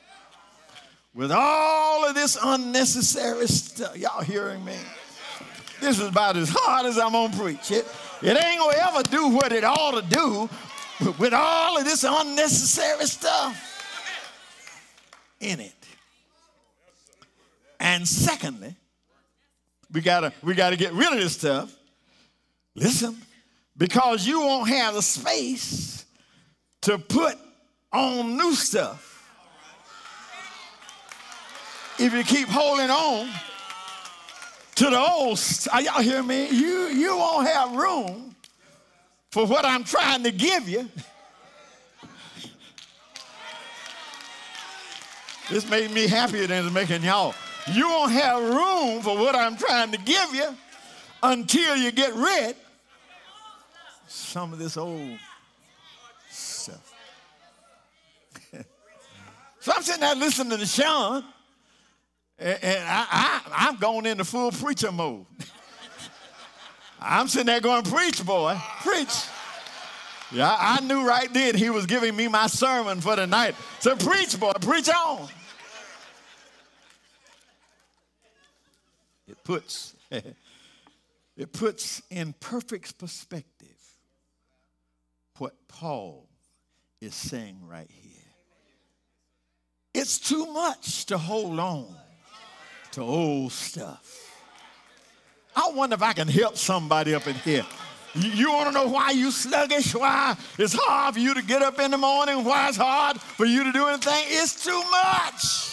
with 1.15 1.31
all 1.31 2.05
of 2.05 2.13
this 2.13 2.38
unnecessary 2.43 3.48
stuff. 3.48 3.98
Y'all 3.98 4.22
hearing 4.22 4.63
me? 4.65 4.75
This 5.79 6.00
is 6.00 6.07
about 6.07 6.36
as 6.36 6.50
hard 6.50 6.86
as 6.86 6.98
I'm 6.98 7.13
to 7.31 7.38
preach 7.38 7.72
it. 7.72 7.88
It 8.22 8.43
ain't 8.43 8.60
gonna 8.60 8.77
ever 8.88 9.03
do 9.03 9.29
what 9.29 9.51
it 9.51 9.63
ought 9.63 10.01
to 10.01 10.15
do 10.15 10.50
with 11.17 11.34
all 11.34 11.77
of 11.77 11.86
this 11.86 12.03
unnecessary 12.07 13.05
stuff 13.05 13.72
in 15.39 15.60
it. 15.60 15.74
And 17.79 18.07
secondly, 18.07 18.75
we 19.91 20.01
gotta 20.01 20.34
we 20.41 20.53
gotta 20.53 20.75
get 20.75 20.93
rid 20.93 21.13
of 21.13 21.19
this 21.19 21.34
stuff. 21.34 21.74
Listen, 22.74 23.17
because 23.77 24.25
you 24.25 24.41
won't 24.41 24.69
have 24.69 24.95
the 24.95 25.01
space 25.01 26.05
to 26.81 26.98
put 26.98 27.38
on 27.93 28.38
new 28.38 28.53
stuff. 28.53 29.14
If 31.98 32.14
you 32.14 32.24
keep 32.24 32.48
holding 32.48 32.90
on 32.90 33.30
to 34.75 34.90
the 34.90 35.00
old, 35.00 35.40
are 35.72 35.82
y'all 35.82 36.02
hear 36.02 36.22
me? 36.22 36.50
You, 36.50 36.88
you 36.88 37.16
won't 37.16 37.48
have 37.48 37.72
room 37.74 38.36
for 39.32 39.46
what 39.46 39.66
I'm 39.66 39.84
trying 39.84 40.24
to 40.24 40.32
give 40.32 40.68
you. 40.68 40.90
This 45.50 45.70
made 45.70 45.92
me 45.92 46.08
happier 46.08 46.48
than 46.48 46.66
it's 46.66 46.74
making 46.74 47.04
y'all. 47.04 47.36
You 47.72 47.88
won't 47.88 48.12
have 48.12 48.42
room 48.44 49.02
for 49.02 49.18
what 49.18 49.36
I'm 49.36 49.56
trying 49.58 49.92
to 49.92 49.98
give 49.98 50.34
you 50.34 50.56
until 51.24 51.75
you 51.78 51.92
get 51.92 52.14
rid 52.14 52.56
some 54.08 54.54
of 54.54 54.60
this 54.60 54.78
old 54.78 55.18
stuff. 56.30 56.94
so 59.60 59.72
I'm 59.75 59.82
sitting 59.84 60.02
there 60.02 60.16
listening 60.16 60.58
to 60.58 60.66
Sean, 60.66 61.24
and, 62.38 62.63
and 62.63 62.84
I, 62.88 63.06
I, 63.10 63.42
I'm 63.68 63.77
going 63.77 64.06
into 64.06 64.25
full 64.25 64.51
preacher 64.51 64.92
mode. 64.92 65.25
I'm 67.00 67.27
sitting 67.27 67.48
there 67.48 67.60
going, 67.60 67.84
Preach, 67.84 68.25
boy, 68.25 68.60
preach. 68.82 69.25
Yeah, 70.32 70.56
I 70.60 70.82
knew 70.82 71.08
right 71.08 71.32
then 71.32 71.56
he 71.56 71.70
was 71.70 71.86
giving 71.86 72.15
me 72.15 72.27
my 72.27 72.48
sermon 72.48 73.00
for 73.00 73.15
the 73.15 73.27
night. 73.27 73.56
So 73.80 73.96
preach, 73.96 74.38
boy, 74.39 74.54
preach 74.60 74.89
on. 74.89 75.27
It 79.27 79.44
puts 79.44 79.96
it 80.12 81.54
puts 81.54 82.01
in 82.10 82.34
perfect 82.39 82.98
perspective 82.98 83.68
what 85.38 85.54
Paul 85.68 86.27
is 87.01 87.13
saying 87.13 87.60
right 87.68 87.89
here. 87.89 88.12
It's 89.94 90.18
too 90.18 90.51
much 90.51 91.06
to 91.06 91.18
hold 91.18 91.60
on 91.60 91.96
to 92.96 93.02
old 93.02 93.52
stuff. 93.52 94.32
I 95.54 95.70
wonder 95.74 95.96
if 95.96 96.02
I 96.02 96.14
can 96.14 96.30
help 96.30 96.56
somebody 96.56 97.14
up 97.14 97.28
in 97.28 97.36
here. 97.36 97.66
You, 98.14 98.30
you 98.30 98.52
want 98.54 98.68
to 98.68 98.72
know 98.74 98.88
why 98.88 99.12
you 99.12 99.32
sluggish? 99.32 99.94
Why 99.94 100.36
it's 100.58 100.74
hard 100.74 101.16
for 101.16 101.20
you 101.20 101.34
to 101.34 101.42
get 101.42 101.62
up 101.62 101.78
in 101.80 101.92
the 101.92 101.98
morning? 101.98 102.46
Why 102.46 102.70
it's 102.70 102.78
hard 102.78 103.20
for 103.20 103.46
you 103.46 103.66
to 103.66 103.72
do 103.74 103.88
anything? 103.88 104.24
It's 104.28 104.64
too 104.64 104.82
much 104.92 105.72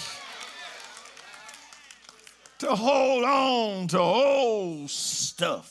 to 2.58 2.74
hold 2.74 3.24
on 3.24 3.86
to 3.88 3.98
old 4.00 4.90
stuff. 4.90 5.68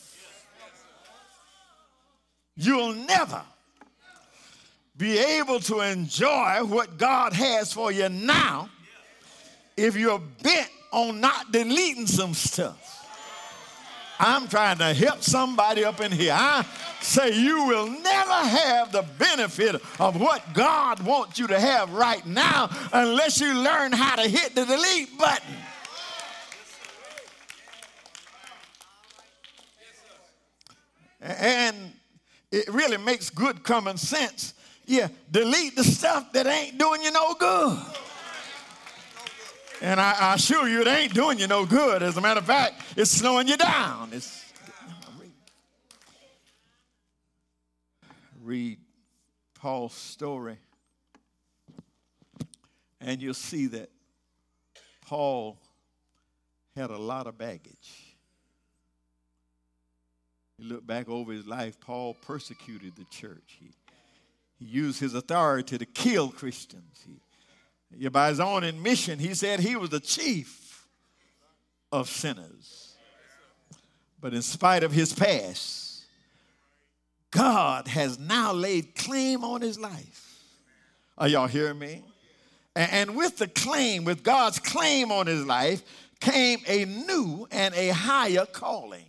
You'll 2.56 2.94
never 2.94 3.42
be 4.96 5.18
able 5.18 5.60
to 5.62 5.82
enjoy 5.82 6.64
what 6.64 6.98
God 6.98 7.34
has 7.34 7.74
for 7.74 7.92
you 7.92 8.08
now 8.08 8.70
if 9.76 9.98
you're 9.98 10.22
bent 10.42 10.70
on 10.92 11.20
not 11.20 11.52
deleting 11.52 12.08
some 12.08 12.34
stuff. 12.34 13.00
I'm 14.20 14.48
trying 14.48 14.78
to 14.78 14.94
help 14.94 15.24
somebody 15.24 15.84
up 15.84 16.00
in 16.00 16.12
here. 16.12 16.36
I 16.36 16.64
say 17.02 17.34
you 17.34 17.66
will 17.66 17.88
never 17.88 18.34
have 18.34 18.92
the 18.92 19.04
benefit 19.18 19.82
of 20.00 20.22
what 20.22 20.54
God 20.54 21.04
wants 21.04 21.40
you 21.40 21.48
to 21.48 21.60
have 21.60 21.92
right 21.92 22.24
now 22.28 22.70
unless 22.94 23.42
you 23.42 23.56
learn 23.56 23.92
how 23.92 24.18
to 24.18 24.28
hit 24.30 24.54
the 24.54 24.64
delete 24.66 25.18
button. 25.18 25.56
And 31.22 31.92
it 32.52 32.68
really 32.68 32.98
makes 32.98 33.32
good 33.32 33.64
common 33.64 33.98
sense. 33.98 34.54
Yeah, 34.86 35.08
delete 35.32 35.76
the 35.76 35.84
stuff 35.84 36.32
that 36.34 36.46
ain't 36.46 36.78
doing 36.78 37.02
you 37.02 37.12
no 37.12 37.34
good. 37.34 37.80
And 39.82 40.00
I, 40.00 40.16
I, 40.20 40.34
assure 40.36 40.70
you, 40.70 40.82
it 40.82 40.88
ain't 40.88 41.14
doing 41.16 41.40
you 41.40 41.48
no 41.48 41.66
good. 41.66 42.04
As 42.04 42.16
a 42.16 42.22
matter 42.22 42.40
of 42.40 42.46
fact, 42.46 42.84
it's 42.96 43.10
slowing 43.10 43.48
you 43.48 43.58
down. 43.58 44.10
It's, 44.14 44.46
read 48.44 48.78
Paul's 49.56 49.94
story, 49.96 50.58
and 53.00 53.22
you'll 53.22 53.34
see 53.34 53.68
that 53.68 53.90
Paul 55.02 55.58
had 56.76 56.92
a 56.92 56.98
lot 56.98 57.26
of 57.26 57.38
baggage. 57.38 58.16
You 60.60 60.70
look 60.70 60.86
back 60.86 61.10
over 61.10 61.32
his 61.32 61.48
life, 61.48 61.80
Paul 61.80 62.16
persecuted 62.22 62.96
the 62.96 63.06
church. 63.06 63.58
He, 63.60 63.72
he 64.60 64.66
used 64.66 65.00
his 65.00 65.16
authority 65.16 65.78
to 65.80 65.86
kill 65.86 66.30
Christians. 66.30 67.04
He, 67.06 67.16
by 68.12 68.30
his 68.30 68.40
own 68.40 68.64
admission, 68.64 69.20
he 69.20 69.34
said 69.34 69.60
he 69.60 69.76
was 69.76 69.90
the 69.90 70.00
chief 70.00 70.88
of 71.92 72.10
sinners. 72.10 72.96
But 74.20 74.34
in 74.34 74.42
spite 74.42 74.84
of 74.84 74.92
his 74.92 75.14
past, 75.14 76.04
God 77.32 77.88
has 77.88 78.20
now 78.20 78.54
laid 78.54 78.96
claim 78.96 79.44
on 79.44 79.62
his 79.62 79.80
life. 79.80 80.44
Are 81.18 81.28
y'all 81.28 81.48
hearing 81.48 81.80
me? 81.80 82.04
And 82.76 83.16
with 83.16 83.38
the 83.38 83.48
claim, 83.48 84.06
with 84.06 84.24
God's 84.24 84.60
claim 84.60 85.12
on 85.12 85.28
his 85.28 85.46
life, 85.46 85.84
came 86.20 86.60
a 86.68 86.86
new 86.86 87.48
and 87.52 87.74
a 87.76 87.90
higher 87.90 88.46
calling. 88.46 89.06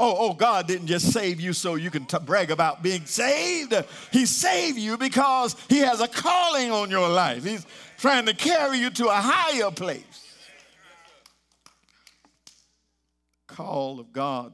Oh, 0.00 0.16
oh, 0.18 0.32
God 0.32 0.68
didn't 0.68 0.86
just 0.86 1.12
save 1.12 1.40
you 1.40 1.52
so 1.52 1.74
you 1.74 1.90
can 1.90 2.04
t- 2.04 2.18
brag 2.24 2.52
about 2.52 2.84
being 2.84 3.04
saved. 3.04 3.74
He 4.12 4.26
saved 4.26 4.78
you 4.78 4.96
because 4.96 5.56
He 5.68 5.78
has 5.78 6.00
a 6.00 6.06
calling 6.06 6.70
on 6.70 6.88
your 6.88 7.08
life. 7.08 7.44
He's 7.44 7.66
trying 7.98 8.26
to 8.26 8.34
carry 8.34 8.78
you 8.78 8.90
to 8.90 9.08
a 9.08 9.14
higher 9.14 9.72
place. 9.72 10.36
Call 13.48 13.98
of 13.98 14.12
God 14.12 14.52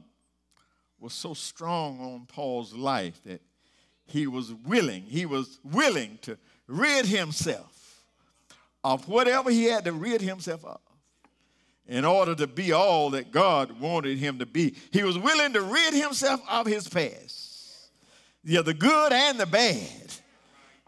was 0.99 1.13
so 1.13 1.35
strong 1.35 1.99
on 1.99 2.25
Paul's 2.25 2.73
life 2.73 3.21
that 3.25 3.41
he 4.07 4.25
was 4.25 4.51
willing, 4.51 5.03
he 5.03 5.25
was 5.25 5.59
willing 5.63 6.17
to 6.23 6.37
rid 6.67 7.05
himself 7.05 8.03
of 8.83 9.07
whatever 9.07 9.51
he 9.51 9.65
had 9.65 9.85
to 9.85 9.91
rid 9.91 10.21
himself 10.21 10.65
of 10.65 10.79
in 11.87 12.05
order 12.05 12.33
to 12.35 12.47
be 12.47 12.71
all 12.71 13.11
that 13.11 13.31
God 13.31 13.79
wanted 13.79 14.17
him 14.17 14.39
to 14.39 14.45
be. 14.45 14.75
He 14.91 15.03
was 15.03 15.17
willing 15.17 15.53
to 15.53 15.61
rid 15.61 15.93
himself 15.93 16.41
of 16.49 16.65
his 16.65 16.87
past. 16.87 17.89
Yeah, 18.43 18.61
the 18.61 18.73
good 18.73 19.11
and 19.11 19.39
the 19.39 19.45
bad. 19.45 20.13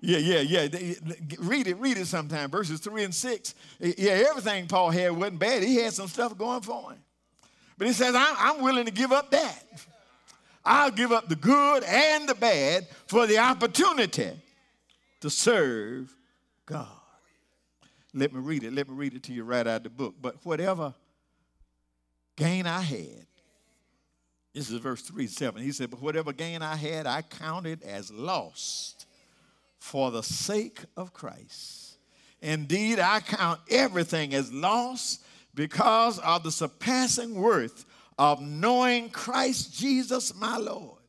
Yeah, 0.02 0.20
yeah, 0.20 0.42
yeah. 0.42 0.68
Read 1.40 1.68
it, 1.68 1.78
read 1.78 1.98
it 1.98 2.06
sometime. 2.06 2.52
Verses 2.52 2.80
3 2.80 3.06
and 3.06 3.16
6. 3.16 3.56
Yeah, 3.80 4.26
everything 4.30 4.68
Paul 4.68 4.92
had 4.92 5.12
wasn't 5.12 5.40
bad. 5.40 5.64
He 5.64 5.76
had 5.76 5.94
some 5.94 6.08
stuff 6.08 6.38
going 6.38 6.62
for 6.62 6.92
him. 6.92 7.00
But 7.78 7.88
he 7.88 7.94
says, 7.94 8.14
I'm 8.16 8.64
willing 8.64 8.86
to 8.86 8.92
give 8.92 9.12
up 9.12 9.32
that. 9.32 9.64
I'll 10.66 10.92
give 10.92 11.12
up 11.12 11.30
the 11.30 11.36
good 11.36 11.84
and 11.84 12.28
the 12.28 12.36
bad 12.36 12.88
for 13.08 13.26
the 13.26 13.38
opportunity 13.38 14.32
to 15.22 15.30
serve 15.30 16.14
God. 16.66 16.97
Let 18.18 18.34
me 18.34 18.40
read 18.40 18.64
it. 18.64 18.74
Let 18.74 18.90
me 18.90 18.96
read 18.96 19.14
it 19.14 19.24
to 19.24 19.34
you 19.34 19.44
right 19.44 19.68
out 19.68 19.78
of 19.78 19.84
the 19.84 19.90
book. 19.90 20.16
But 20.20 20.44
whatever 20.44 20.94
gain 22.36 22.66
I 22.66 22.82
had, 22.82 23.28
this 24.54 24.72
is 24.72 24.80
verse 24.80 25.04
3 25.04 25.28
7. 25.28 25.62
He 25.62 25.72
said, 25.72 25.92
But 25.92 26.02
whatever 26.02 26.34
gain 26.34 26.64
I 26.64 26.76
had, 26.76 27.06
I 27.06 27.22
counted 27.22 27.84
as 27.84 28.12
lost 28.12 29.06
for 29.78 30.10
the 30.10 30.24
sake 30.24 30.80
of 30.96 31.14
Christ. 31.14 31.98
Indeed, 32.42 33.00
I 33.00 33.20
count 33.20 33.60
everything 33.70 34.34
as 34.34 34.52
lost 34.52 35.24
because 35.54 36.18
of 36.20 36.42
the 36.42 36.52
surpassing 36.52 37.36
worth 37.36 37.86
of 38.18 38.42
knowing 38.42 39.10
Christ 39.10 39.78
Jesus 39.78 40.34
my 40.36 40.58
Lord. 40.58 41.02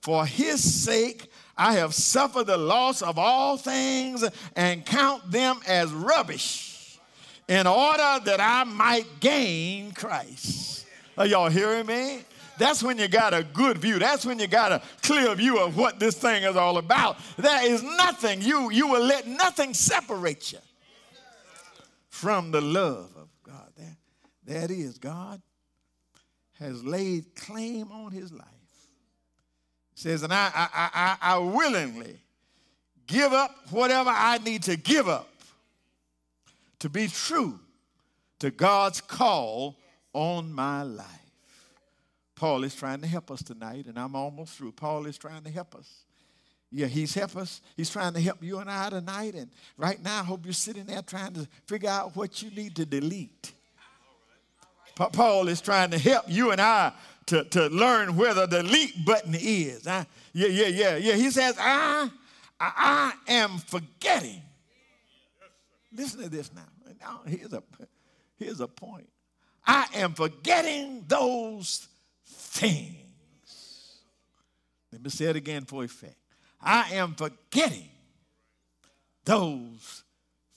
For 0.00 0.26
his 0.26 0.84
sake, 0.84 1.30
I 1.56 1.74
have 1.74 1.94
suffered 1.94 2.46
the 2.46 2.56
loss 2.56 3.02
of 3.02 3.18
all 3.18 3.56
things 3.56 4.24
and 4.56 4.84
count 4.84 5.30
them 5.30 5.60
as 5.66 5.92
rubbish 5.92 6.98
in 7.48 7.66
order 7.66 8.20
that 8.24 8.40
I 8.40 8.64
might 8.64 9.20
gain 9.20 9.92
Christ. 9.92 10.86
Are 11.16 11.26
y'all 11.26 11.48
hearing 11.50 11.86
me? 11.86 12.20
That's 12.58 12.82
when 12.82 12.98
you 12.98 13.08
got 13.08 13.34
a 13.34 13.42
good 13.42 13.78
view. 13.78 13.98
That's 13.98 14.24
when 14.24 14.38
you 14.38 14.46
got 14.46 14.72
a 14.72 14.82
clear 15.02 15.34
view 15.34 15.58
of 15.58 15.76
what 15.76 15.98
this 15.98 16.16
thing 16.16 16.44
is 16.44 16.56
all 16.56 16.78
about. 16.78 17.18
There 17.36 17.66
is 17.66 17.82
nothing, 17.82 18.42
you, 18.42 18.70
you 18.70 18.86
will 18.88 19.04
let 19.04 19.26
nothing 19.26 19.74
separate 19.74 20.52
you 20.52 20.58
from 22.08 22.52
the 22.52 22.60
love 22.60 23.10
of 23.16 23.28
God. 23.42 23.72
That, 23.76 23.96
that 24.46 24.70
is, 24.70 24.98
God 24.98 25.42
has 26.58 26.84
laid 26.84 27.34
claim 27.34 27.90
on 27.90 28.12
his 28.12 28.32
life 28.32 28.53
says, 29.94 30.22
and 30.22 30.32
I, 30.32 30.50
I, 30.54 30.68
I, 30.74 31.16
I 31.34 31.38
willingly 31.38 32.18
give 33.06 33.32
up 33.32 33.54
whatever 33.70 34.10
I 34.10 34.38
need 34.38 34.62
to 34.64 34.76
give 34.76 35.08
up 35.08 35.28
to 36.80 36.88
be 36.88 37.08
true 37.08 37.58
to 38.40 38.50
God's 38.50 39.00
call 39.00 39.76
on 40.12 40.52
my 40.52 40.82
life. 40.82 41.06
Paul 42.34 42.64
is 42.64 42.74
trying 42.74 43.00
to 43.00 43.06
help 43.06 43.30
us 43.30 43.42
tonight, 43.42 43.86
and 43.86 43.98
I'm 43.98 44.16
almost 44.16 44.56
through. 44.56 44.72
Paul 44.72 45.06
is 45.06 45.16
trying 45.16 45.42
to 45.44 45.50
help 45.50 45.74
us. 45.74 45.88
Yeah, 46.70 46.86
he's 46.86 47.14
help 47.14 47.36
us. 47.36 47.60
He's 47.76 47.88
trying 47.88 48.14
to 48.14 48.20
help 48.20 48.42
you 48.42 48.58
and 48.58 48.68
I 48.68 48.90
tonight. 48.90 49.34
And 49.34 49.48
right 49.76 50.02
now, 50.02 50.20
I 50.20 50.24
hope 50.24 50.44
you're 50.44 50.52
sitting 50.52 50.86
there 50.86 51.02
trying 51.02 51.32
to 51.34 51.46
figure 51.66 51.88
out 51.88 52.16
what 52.16 52.42
you 52.42 52.50
need 52.50 52.74
to 52.76 52.84
delete. 52.84 53.52
Paul 54.96 55.48
is 55.48 55.60
trying 55.60 55.90
to 55.90 55.98
help 55.98 56.24
you 56.28 56.50
and 56.50 56.60
I 56.60 56.92
to, 57.26 57.44
to 57.44 57.68
learn 57.68 58.16
where 58.16 58.34
the 58.34 58.46
delete 58.46 59.04
button 59.04 59.34
is. 59.34 59.84
yeah, 59.86 60.04
yeah, 60.32 60.48
yeah, 60.48 60.96
yeah. 60.96 61.14
He 61.14 61.30
says, 61.30 61.56
I, 61.58 62.10
I, 62.60 63.12
I 63.28 63.32
am 63.32 63.58
forgetting. 63.58 64.42
Listen 65.92 66.22
to 66.22 66.28
this 66.28 66.50
now. 66.54 66.62
now 67.00 67.20
here's, 67.26 67.52
a, 67.52 67.62
here's 68.36 68.60
a 68.60 68.68
point. 68.68 69.08
I 69.66 69.86
am 69.94 70.12
forgetting 70.12 71.04
those 71.08 71.88
things. 72.26 74.00
Let 74.92 75.02
me 75.02 75.10
say 75.10 75.26
it 75.26 75.36
again 75.36 75.64
for 75.64 75.84
effect. 75.84 76.16
I 76.60 76.94
am 76.94 77.14
forgetting 77.14 77.88
those 79.24 80.02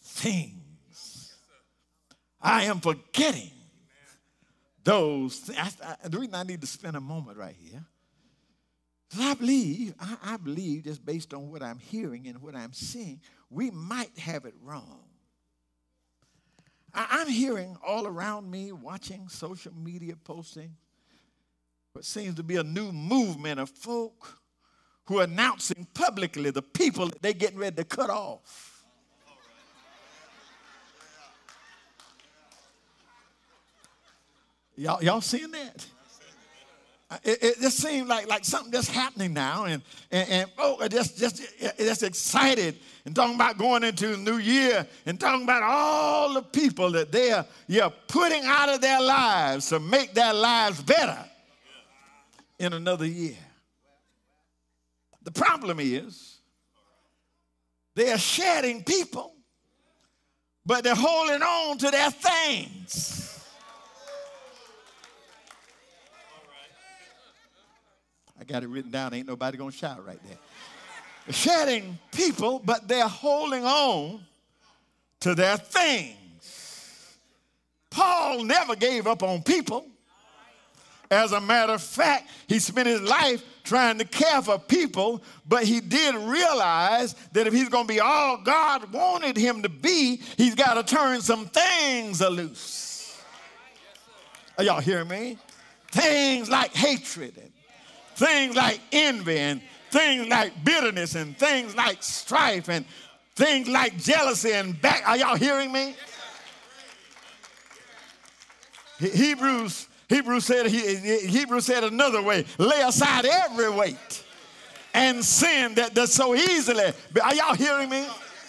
things. 0.01 1.33
I 2.41 2.63
am 2.63 2.79
forgetting 2.79 3.51
those 4.87 5.37
things. 5.39 5.77
the 6.05 6.17
reason 6.17 6.35
I 6.35 6.43
need 6.43 6.61
to 6.61 6.67
spend 6.67 6.95
a 6.95 7.01
moment 7.01 7.37
right 7.37 7.55
here 7.59 7.85
I 9.19 9.33
believe, 9.35 9.93
I, 9.99 10.17
I, 10.23 10.37
believe, 10.37 10.83
just 10.83 11.05
based 11.05 11.33
on 11.33 11.49
what 11.49 11.63
I'm 11.63 11.79
hearing 11.79 12.27
and 12.27 12.41
what 12.41 12.55
I'm 12.55 12.73
seeing, 12.73 13.21
we 13.49 13.71
might 13.71 14.17
have 14.19 14.45
it 14.45 14.53
wrong. 14.61 15.03
I, 16.93 17.07
I'm 17.11 17.29
hearing 17.29 17.77
all 17.85 18.05
around 18.05 18.51
me, 18.51 18.71
watching 18.73 19.29
social 19.29 19.73
media 19.73 20.15
posting, 20.21 20.75
what 21.93 22.03
seems 22.03 22.35
to 22.35 22.43
be 22.43 22.57
a 22.57 22.63
new 22.63 22.91
movement 22.91 23.59
of 23.59 23.69
folk 23.69 24.39
who 25.05 25.19
are 25.19 25.23
announcing 25.23 25.87
publicly 25.93 26.49
the 26.49 26.61
people 26.61 27.07
that 27.07 27.21
they're 27.21 27.33
getting 27.33 27.59
ready 27.59 27.77
to 27.77 27.85
cut 27.85 28.09
off. 28.09 28.76
Y'all, 34.77 35.03
y'all 35.03 35.21
seeing 35.21 35.51
that? 35.51 35.87
It, 37.23 37.39
it, 37.41 37.61
just 37.61 37.77
seems 37.77 38.07
like, 38.07 38.27
like 38.27 38.43
something 38.43 38.69
that's 38.69 38.89
happening 38.89 39.33
now, 39.33 39.63
and, 39.63 39.81
and, 40.11 40.29
and 40.29 40.51
oh, 40.57 40.85
just, 40.89 41.17
just, 41.17 41.41
just 41.77 42.03
excited 42.03 42.77
and 43.05 43.15
talking 43.15 43.35
about 43.35 43.57
going 43.57 43.85
into 43.85 44.09
the 44.09 44.17
new 44.17 44.37
year 44.37 44.85
and 45.05 45.17
talking 45.17 45.43
about 45.43 45.63
all 45.63 46.33
the 46.33 46.41
people 46.41 46.91
that 46.91 47.11
they 47.11 47.31
are 47.31 47.45
you're 47.67 47.93
putting 48.07 48.43
out 48.43 48.67
of 48.67 48.81
their 48.81 49.01
lives 49.01 49.69
to 49.69 49.79
make 49.79 50.13
their 50.13 50.33
lives 50.33 50.83
better 50.83 51.17
in 52.59 52.73
another 52.73 53.05
year. 53.05 53.37
The 55.23 55.31
problem 55.31 55.79
is 55.79 56.39
they 57.95 58.11
are 58.11 58.17
shedding 58.17 58.83
people, 58.83 59.33
but 60.65 60.83
they're 60.83 60.93
holding 60.93 61.41
on 61.41 61.77
to 61.77 61.89
their 61.89 62.11
things. 62.11 63.36
I 68.39 68.43
got 68.43 68.63
it 68.63 68.69
written 68.69 68.91
down. 68.91 69.13
Ain't 69.13 69.27
nobody 69.27 69.57
gonna 69.57 69.71
shout 69.71 70.05
right 70.05 70.19
there. 70.27 71.33
shedding 71.33 71.97
people, 72.11 72.59
but 72.63 72.87
they're 72.87 73.07
holding 73.07 73.65
on 73.65 74.21
to 75.21 75.35
their 75.35 75.57
things. 75.57 77.17
Paul 77.89 78.43
never 78.43 78.75
gave 78.75 79.07
up 79.07 79.23
on 79.23 79.41
people. 79.41 79.85
As 81.09 81.31
a 81.31 81.39
matter 81.39 81.73
of 81.73 81.81
fact, 81.81 82.29
he 82.47 82.59
spent 82.59 82.87
his 82.87 83.01
life 83.01 83.43
trying 83.63 83.97
to 83.97 84.05
care 84.05 84.41
for 84.41 84.59
people, 84.59 85.23
but 85.47 85.63
he 85.63 85.79
did 85.79 86.15
realize 86.15 87.13
that 87.31 87.47
if 87.47 87.53
he's 87.53 87.69
going 87.69 87.87
to 87.87 87.93
be 87.93 87.99
all 87.99 88.37
God 88.37 88.91
wanted 88.91 89.37
him 89.37 89.61
to 89.63 89.69
be, 89.69 90.21
he's 90.35 90.53
got 90.53 90.73
to 90.73 90.95
turn 90.95 91.21
some 91.21 91.45
things 91.45 92.21
loose. 92.21 93.17
Are 94.57 94.63
y'all 94.63 94.81
hearing 94.81 95.07
me? 95.07 95.37
Things 95.91 96.49
like 96.49 96.73
hatred 96.73 97.37
and 97.37 97.51
things 98.17 98.55
like 98.55 98.79
envy 98.91 99.37
and 99.37 99.61
things 99.91 100.27
like 100.27 100.63
bitterness 100.63 101.15
and 101.15 101.37
things 101.37 101.75
like 101.75 102.01
strife 102.01 102.67
and 102.67 102.85
things 103.35 103.67
like 103.67 103.97
jealousy 103.97 104.51
and 104.51 104.79
back. 104.81 105.07
Are 105.07 105.15
y'all 105.15 105.35
hearing 105.35 105.71
me? 105.71 105.95
Hebrews 108.99 109.87
Hebrews 110.09 110.45
said 110.45 110.67
Hebrews 110.67 111.65
said 111.65 111.83
another 111.83 112.21
way, 112.21 112.45
lay 112.57 112.81
aside 112.81 113.25
every 113.25 113.69
weight 113.69 114.23
and 114.93 115.23
sin 115.23 115.75
that 115.75 115.93
does 115.93 116.11
so 116.11 116.33
easily. 116.33 116.91
Are 117.21 117.35
y'all 117.35 117.55
hearing 117.55 117.89
me? 117.89 118.07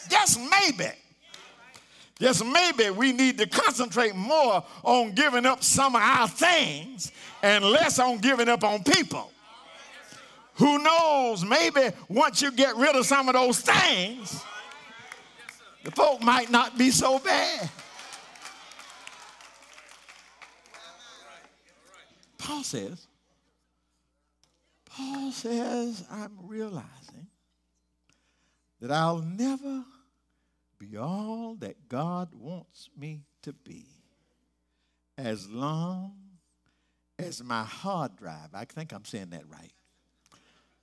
Just 0.08 0.40
maybe. 0.40 0.90
Just 2.18 2.44
maybe 2.44 2.90
we 2.90 3.12
need 3.12 3.38
to 3.38 3.46
concentrate 3.46 4.14
more 4.14 4.64
on 4.82 5.12
giving 5.12 5.46
up 5.46 5.62
some 5.62 5.94
of 5.94 6.02
our 6.02 6.26
things 6.26 7.12
and 7.42 7.64
less 7.64 7.98
on 7.98 8.18
giving 8.18 8.48
up 8.48 8.64
on 8.64 8.82
people. 8.82 9.30
Who 10.58 10.78
knows? 10.82 11.44
Maybe 11.44 11.90
once 12.08 12.42
you 12.42 12.50
get 12.50 12.76
rid 12.76 12.96
of 12.96 13.06
some 13.06 13.28
of 13.28 13.34
those 13.34 13.60
things, 13.60 14.42
the 15.84 15.90
folk 15.92 16.20
might 16.20 16.50
not 16.50 16.76
be 16.76 16.90
so 16.90 17.18
bad. 17.18 17.70
Paul 22.38 22.62
says, 22.64 23.06
Paul 24.84 25.30
says, 25.32 26.04
I'm 26.10 26.32
realizing 26.42 27.28
that 28.80 28.90
I'll 28.90 29.18
never 29.18 29.84
be 30.78 30.96
all 30.96 31.56
that 31.60 31.88
God 31.88 32.30
wants 32.34 32.88
me 32.96 33.24
to 33.42 33.52
be 33.52 33.86
as 35.16 35.48
long 35.48 36.14
as 37.18 37.42
my 37.42 37.64
hard 37.64 38.16
drive, 38.16 38.50
I 38.54 38.64
think 38.64 38.92
I'm 38.92 39.04
saying 39.04 39.30
that 39.30 39.42
right, 39.48 39.72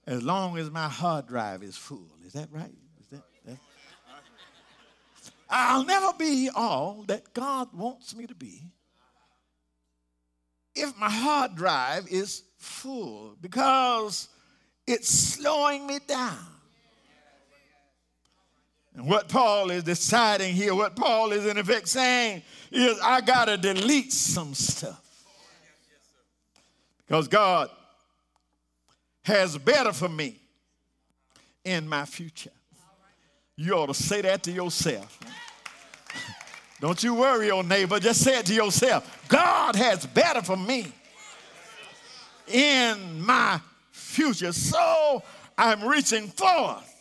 as 0.07 0.23
long 0.23 0.57
as 0.57 0.69
my 0.69 0.87
hard 0.87 1.27
drive 1.27 1.63
is 1.63 1.75
full. 1.75 2.09
Is 2.25 2.33
that 2.33 2.49
right? 2.51 2.71
Is 3.01 3.07
that, 3.11 3.23
that? 3.45 3.57
I'll 5.49 5.85
never 5.85 6.13
be 6.17 6.49
all 6.53 7.03
that 7.07 7.33
God 7.33 7.69
wants 7.73 8.15
me 8.15 8.27
to 8.27 8.35
be 8.35 8.61
if 10.75 10.95
my 10.97 11.09
hard 11.09 11.55
drive 11.55 12.07
is 12.09 12.43
full 12.57 13.37
because 13.41 14.27
it's 14.85 15.09
slowing 15.09 15.87
me 15.87 15.99
down. 16.05 16.37
And 18.95 19.07
what 19.07 19.27
Paul 19.27 19.71
is 19.71 19.83
deciding 19.83 20.53
here, 20.53 20.73
what 20.73 20.95
Paul 20.95 21.31
is 21.31 21.45
in 21.45 21.57
effect 21.57 21.87
saying 21.87 22.43
is, 22.71 22.97
I 23.03 23.21
got 23.21 23.45
to 23.45 23.57
delete 23.57 24.13
some 24.13 24.53
stuff. 24.53 25.01
Because 27.05 27.27
God 27.27 27.69
has 29.25 29.57
better 29.57 29.91
for 29.91 30.07
me 30.07 30.39
in 31.63 31.89
my 31.89 32.05
future. 32.05 32.51
You 33.57 33.73
ought 33.73 33.87
to 33.87 33.93
say 33.95 34.21
that 34.21 34.43
to 34.43 34.51
yourself. 34.51 35.19
Don't 36.79 37.03
you 37.03 37.15
worry, 37.15 37.47
your 37.47 37.63
neighbor. 37.63 37.99
Just 37.99 38.21
say 38.21 38.37
it 38.37 38.45
to 38.45 38.53
yourself. 38.53 39.25
God 39.27 39.75
has 39.75 40.05
better 40.05 40.43
for 40.43 40.55
me 40.55 40.93
in 42.47 43.25
my 43.25 43.59
future. 43.91 44.51
So 44.51 45.23
I'm 45.57 45.83
reaching 45.83 46.27
forth 46.27 46.91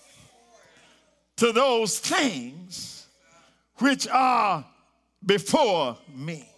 to 1.37 1.53
those 1.53 1.99
things 1.99 3.07
which 3.81 4.09
are 4.09 4.65
before 5.27 5.99
me. 6.15 6.49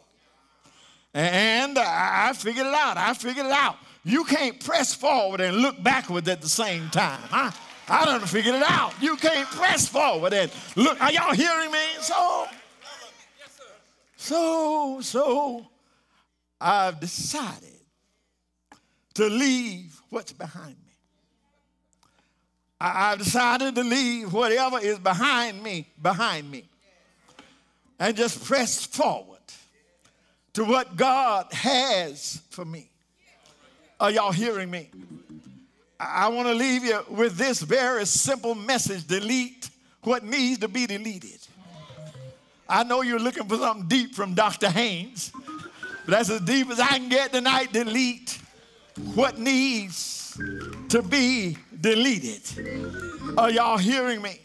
And 1.12 1.76
I 1.76 2.32
figured 2.34 2.66
it 2.66 2.74
out. 2.74 2.98
I 2.98 3.14
figured 3.14 3.46
it 3.46 3.52
out. 3.52 3.78
You 4.06 4.22
can't 4.22 4.64
press 4.64 4.94
forward 4.94 5.40
and 5.40 5.56
look 5.56 5.82
backward 5.82 6.28
at 6.28 6.40
the 6.40 6.48
same 6.48 6.88
time. 6.90 7.20
I, 7.32 7.52
I 7.88 8.04
done 8.04 8.20
figured 8.20 8.54
it 8.54 8.62
out. 8.62 8.94
You 9.02 9.16
can't 9.16 9.48
press 9.48 9.88
forward 9.88 10.32
and 10.32 10.48
look. 10.76 11.02
Are 11.02 11.10
y'all 11.10 11.34
hearing 11.34 11.72
me? 11.72 11.80
So, 11.98 12.46
so, 14.14 15.00
so 15.00 15.66
I've 16.60 17.00
decided 17.00 17.80
to 19.14 19.26
leave 19.26 20.00
what's 20.10 20.32
behind 20.32 20.76
me. 20.86 20.92
I've 22.80 23.18
decided 23.18 23.74
to 23.74 23.82
leave 23.82 24.32
whatever 24.32 24.78
is 24.78 25.00
behind 25.00 25.60
me 25.60 25.88
behind 26.00 26.48
me 26.48 26.68
and 27.98 28.16
just 28.16 28.44
press 28.44 28.86
forward 28.86 29.40
to 30.52 30.64
what 30.64 30.94
God 30.94 31.52
has 31.52 32.40
for 32.50 32.64
me. 32.64 32.90
Are 33.98 34.10
y'all 34.10 34.32
hearing 34.32 34.70
me? 34.70 34.90
I 35.98 36.28
want 36.28 36.48
to 36.48 36.54
leave 36.54 36.84
you 36.84 37.00
with 37.08 37.36
this 37.36 37.62
very 37.62 38.04
simple 38.04 38.54
message 38.54 39.06
delete 39.06 39.70
what 40.02 40.22
needs 40.22 40.58
to 40.58 40.68
be 40.68 40.86
deleted. 40.86 41.38
I 42.68 42.84
know 42.84 43.00
you're 43.02 43.18
looking 43.18 43.48
for 43.48 43.56
something 43.56 43.88
deep 43.88 44.14
from 44.14 44.34
Dr. 44.34 44.68
Haynes, 44.68 45.32
but 46.04 46.08
that's 46.08 46.30
as 46.30 46.42
deep 46.42 46.68
as 46.70 46.78
I 46.78 46.98
can 46.98 47.08
get 47.08 47.32
tonight. 47.32 47.72
Delete 47.72 48.38
what 49.14 49.38
needs 49.38 50.38
to 50.90 51.02
be 51.02 51.56
deleted. 51.80 52.42
Are 53.38 53.50
y'all 53.50 53.78
hearing 53.78 54.20
me? 54.20 54.40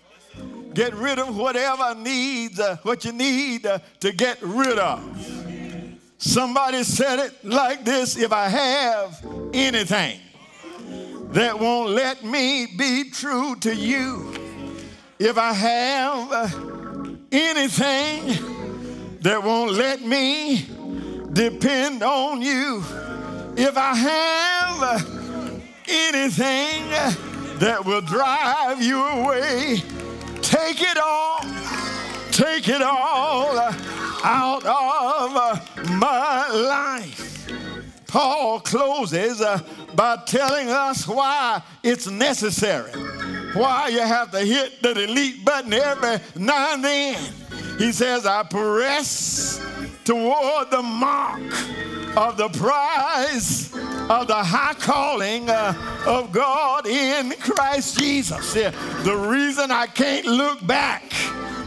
Get 0.74 0.94
rid 0.94 1.20
of 1.20 1.36
whatever 1.36 1.94
needs, 1.96 2.60
uh, 2.60 2.78
what 2.84 3.04
you 3.04 3.12
need 3.12 3.66
uh, 3.66 3.80
to 4.00 4.14
get 4.14 4.38
rid 4.42 4.80
of. 4.80 5.51
Somebody 6.24 6.84
said 6.84 7.18
it 7.18 7.44
like 7.44 7.84
this 7.84 8.16
if 8.16 8.32
I 8.32 8.48
have 8.48 9.26
anything 9.56 10.20
that 11.32 11.60
won't 11.60 11.90
let 11.90 12.24
me 12.24 12.68
be 12.78 13.10
true 13.10 13.56
to 13.62 13.76
you, 13.76 14.32
if 15.18 15.40
I 15.40 15.52
have 15.52 16.32
uh, 16.32 16.48
anything 17.32 19.18
that 19.22 19.42
won't 19.44 19.72
let 19.72 20.04
me 20.04 20.68
depend 21.34 22.04
on 22.04 22.40
you. 22.44 22.84
If 23.58 23.76
I 23.76 23.96
have 23.96 24.84
uh, 24.84 25.00
anything 25.88 26.88
that 27.58 27.84
will 27.84 28.02
drive 28.02 28.80
you 28.80 29.04
away, 29.04 29.82
take 30.44 30.84
it 30.84 31.00
all, 31.04 31.40
take 32.32 32.70
it 32.70 32.84
all 32.84 33.58
uh, 33.58 33.74
out 34.24 34.64
of 34.68 35.51
my 36.02 36.50
life. 36.50 37.48
Paul 38.08 38.60
closes 38.60 39.40
uh, 39.40 39.62
by 39.96 40.18
telling 40.26 40.70
us 40.70 41.08
why 41.08 41.62
it's 41.84 42.08
necessary, 42.08 42.92
why 43.54 43.88
you 43.88 44.02
have 44.02 44.32
to 44.32 44.40
hit 44.40 44.82
the 44.82 44.94
delete 44.94 45.46
button 45.46 45.72
every 45.72 46.18
now 46.36 46.74
and 46.74 46.84
then. 46.84 47.34
He 47.78 47.92
says, 47.92 48.26
I 48.26 48.44
press 48.44 49.64
toward 50.04 50.72
the 50.72 50.82
mark 50.82 51.42
of 52.18 52.36
the 52.36 52.50
prize 52.50 53.72
of 54.10 54.28
the 54.28 54.44
high 54.44 54.74
calling 54.74 55.50
uh, 55.50 55.74
of 56.06 56.32
God 56.32 56.88
in 56.88 57.32
Christ 57.40 58.00
Jesus. 58.00 58.56
Yeah, 58.56 58.72
the 59.04 59.16
reason 59.16 59.72
I 59.72 59.86
can't 59.88 60.26
look 60.26 60.66
back 60.66 61.04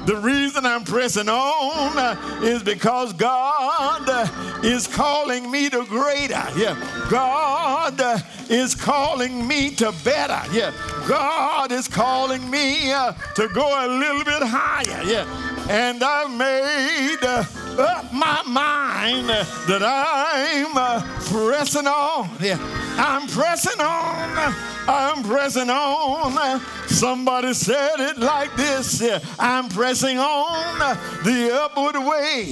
the 0.07 0.17
reason 0.17 0.67
I'm 0.67 0.85
pressing 0.85 1.29
on 1.29 1.99
uh, 1.99 2.41
is 2.43 2.63
because 2.63 3.13
God 3.13 4.09
uh, 4.09 4.61
is 4.63 4.87
calling 4.87 5.51
me 5.51 5.71
to 5.71 5.85
greater. 5.87 6.45
Yeah. 6.57 6.77
God 7.11 8.01
uh, 8.01 8.19
is 8.49 8.75
calling 8.75 9.47
me 9.47 9.71
to 9.77 9.93
better. 10.05 10.41
Yeah. 10.53 10.73
God 11.09 11.73
is 11.73 11.89
calling 11.89 12.51
me 12.51 12.91
to 12.91 13.49
go 13.55 13.87
a 13.87 13.89
little 13.89 14.25
bit 14.25 14.43
higher. 14.43 15.03
Yeah. 15.05 15.27
And 15.71 16.03
I've 16.03 16.31
made 16.37 17.25
up 17.79 18.13
my 18.13 18.43
mind 18.47 19.29
that 19.29 19.83
I'm 19.83 20.77
uh, 20.77 21.03
pressing 21.27 21.87
on. 21.87 22.31
Yeah. 22.41 22.59
I'm 22.97 23.27
pressing 23.27 23.81
on. 23.81 24.55
I'm 24.87 25.23
pressing 25.25 25.71
on. 25.71 26.61
Somebody 26.87 27.55
said 27.55 27.99
it 27.99 28.19
like 28.19 28.55
this 28.57 29.03
I'm 29.39 29.69
pressing 29.69 30.19
on 30.19 30.79
the 31.25 31.51
upward 31.53 31.97
way. 31.97 32.45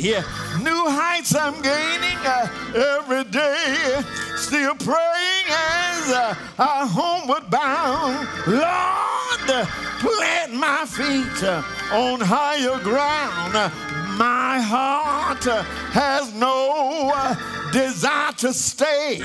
New 0.63 0.85
heights 0.89 1.35
I'm 1.35 1.61
gaining 1.63 2.19
uh, 2.25 2.49
every 2.75 3.25
day. 3.25 4.03
Still 4.37 4.75
praying 4.75 5.47
as 5.49 6.11
uh, 6.11 6.35
I 6.59 6.87
homeward 6.91 7.49
bound. 7.51 8.27
Lord, 8.47 9.69
plant 10.01 10.55
my 10.55 10.85
feet 10.87 11.45
on 11.93 12.21
higher 12.21 12.79
ground. 12.83 13.92
My 14.19 14.61
heart 14.61 15.45
has 15.93 16.33
no 16.35 17.11
uh, 17.15 17.71
desire 17.73 18.33
to 18.33 18.53
stay 18.53 19.19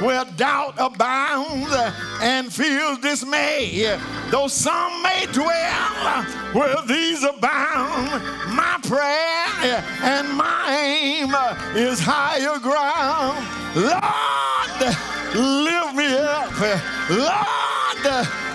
where 0.00 0.24
doubt 0.36 0.74
abounds 0.78 1.74
and 2.22 2.52
feels 2.52 2.98
dismay. 2.98 3.98
Though 4.30 4.46
some 4.46 5.02
may 5.02 5.26
dwell 5.32 6.24
where 6.52 6.76
these 6.86 7.24
abound, 7.24 8.22
my 8.54 8.78
prayer 8.84 9.84
and 10.02 10.28
my 10.36 10.76
aim 10.80 11.34
is 11.76 11.98
higher 12.00 12.58
ground. 12.60 13.46
Lord, 13.74 14.96
lift 15.34 15.94
me 15.94 16.16
up. 16.16 16.50
Lord, 17.10 17.79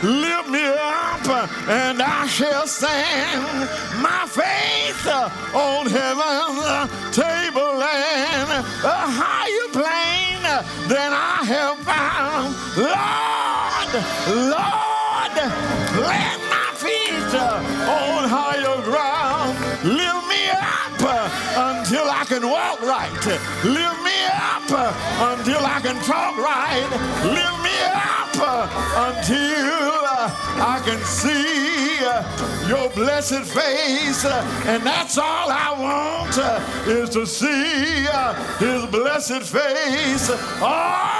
lift 0.03 0.49
me 0.49 0.65
up, 0.65 1.27
and 1.69 2.01
I 2.01 2.27
shall 2.27 2.67
stand 2.67 3.69
my 4.01 4.25
faith 4.27 5.07
on 5.53 5.87
heaven's 5.87 7.15
table 7.15 7.81
and 7.81 8.49
a 8.83 8.99
higher 9.21 9.67
plane 9.71 10.43
than 10.87 11.11
I 11.13 11.43
have 11.53 11.77
found. 11.79 12.55
Lord, 12.77 13.91
Lord, 14.51 15.35
plant 15.97 16.41
my 16.49 16.69
feet 16.75 17.33
on 17.87 18.29
higher 18.29 18.81
ground. 18.83 20.04
Until 21.57 22.09
I 22.09 22.25
can 22.25 22.49
walk 22.49 22.81
right. 22.81 23.11
Lift 23.63 23.99
me 24.03 24.19
up 24.35 24.67
uh, 24.69 25.37
until 25.37 25.65
I 25.65 25.79
can 25.81 25.95
talk 26.03 26.35
right. 26.37 26.83
Lift 27.23 27.59
me 27.63 27.77
up 27.95 28.35
uh, 28.43 28.67
until 29.07 30.03
uh, 30.03 30.29
I 30.59 30.81
can 30.83 30.99
see 31.05 31.95
your 32.67 32.89
blessed 32.89 33.43
face. 33.43 34.25
And 34.65 34.83
that's 34.83 35.17
all 35.17 35.49
I 35.49 35.71
want 35.79 36.37
is 36.87 37.09
to 37.11 37.25
see 37.25 38.05
his 38.59 38.85
blessed 38.87 39.43
face. 39.43 40.29
All 40.61 41.15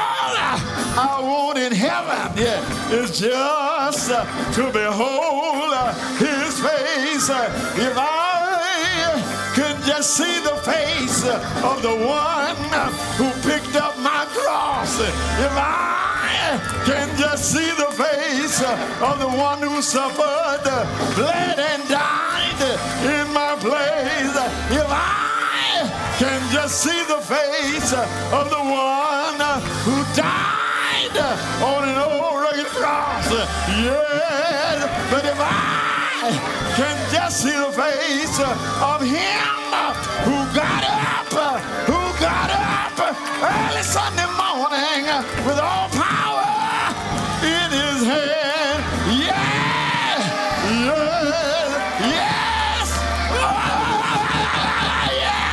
I 0.97 1.19
want 1.21 1.57
in 1.57 1.71
heaven 1.71 2.37
yeah, 2.37 2.91
is 2.91 3.19
just 3.19 4.09
to 4.09 4.71
behold 4.71 5.73
his 6.17 6.59
face. 6.59 7.29
If 7.77 7.97
I 7.97 8.24
just 9.97 10.17
see 10.17 10.39
the 10.41 10.57
face 10.57 11.23
of 11.23 11.81
the 11.81 11.95
one 11.95 12.55
who 13.15 13.31
picked 13.49 13.77
up 13.77 13.97
my 13.99 14.25
cross, 14.27 14.99
if 14.99 15.55
I 15.55 16.59
can 16.85 17.17
just 17.17 17.53
see 17.53 17.71
the 17.71 17.91
face 17.95 18.61
of 19.01 19.19
the 19.19 19.29
one 19.29 19.61
who 19.61 19.81
suffered, 19.81 20.63
bled, 21.15 21.59
and 21.59 21.87
died 21.87 22.61
in 23.07 23.33
my 23.33 23.55
place, 23.57 24.35
if 24.75 24.87
I 24.89 26.15
can 26.19 26.41
just 26.51 26.81
see 26.81 27.01
the 27.07 27.21
face 27.21 27.93
of 27.93 28.49
the 28.49 28.63
one 28.63 29.39
who 29.85 30.03
died 30.13 31.17
on 31.63 31.87
an 31.87 31.95
old 31.95 32.41
rugged 32.41 32.65
cross, 32.65 33.31
yes, 33.79 35.09
but 35.09 35.23
if 35.23 35.39
I 35.39 35.94
can 36.31 36.97
just 37.11 37.41
see 37.43 37.51
the 37.51 37.71
face 37.71 38.39
of 38.39 39.01
him 39.01 39.45
who 40.25 40.37
got 40.55 40.83
up, 40.83 41.27
who 41.85 42.01
got 42.19 42.49
up 42.49 42.97
early 43.43 43.83
Sunday 43.83 44.25
morning 44.33 45.05
with 45.45 45.59
all 45.59 45.87
power 45.89 46.95
in 47.43 47.71
his 47.71 48.07
hand. 48.07 48.83
Yeah, 49.11 49.37
yeah, 50.71 51.29
yes, 52.01 52.89
yes. 55.11 55.45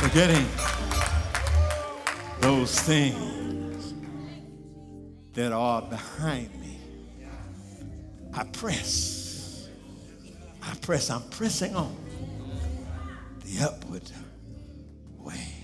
Forgetting 0.00 0.46
those 2.40 2.80
things 2.80 3.41
that 5.34 5.52
are 5.52 5.82
behind 5.82 6.60
me. 6.60 6.78
I 8.34 8.44
press. 8.44 9.68
I 10.62 10.74
press. 10.76 11.10
I'm 11.10 11.22
pressing 11.30 11.74
on 11.74 11.96
the 13.44 13.64
upward 13.64 14.10
way. 15.18 15.54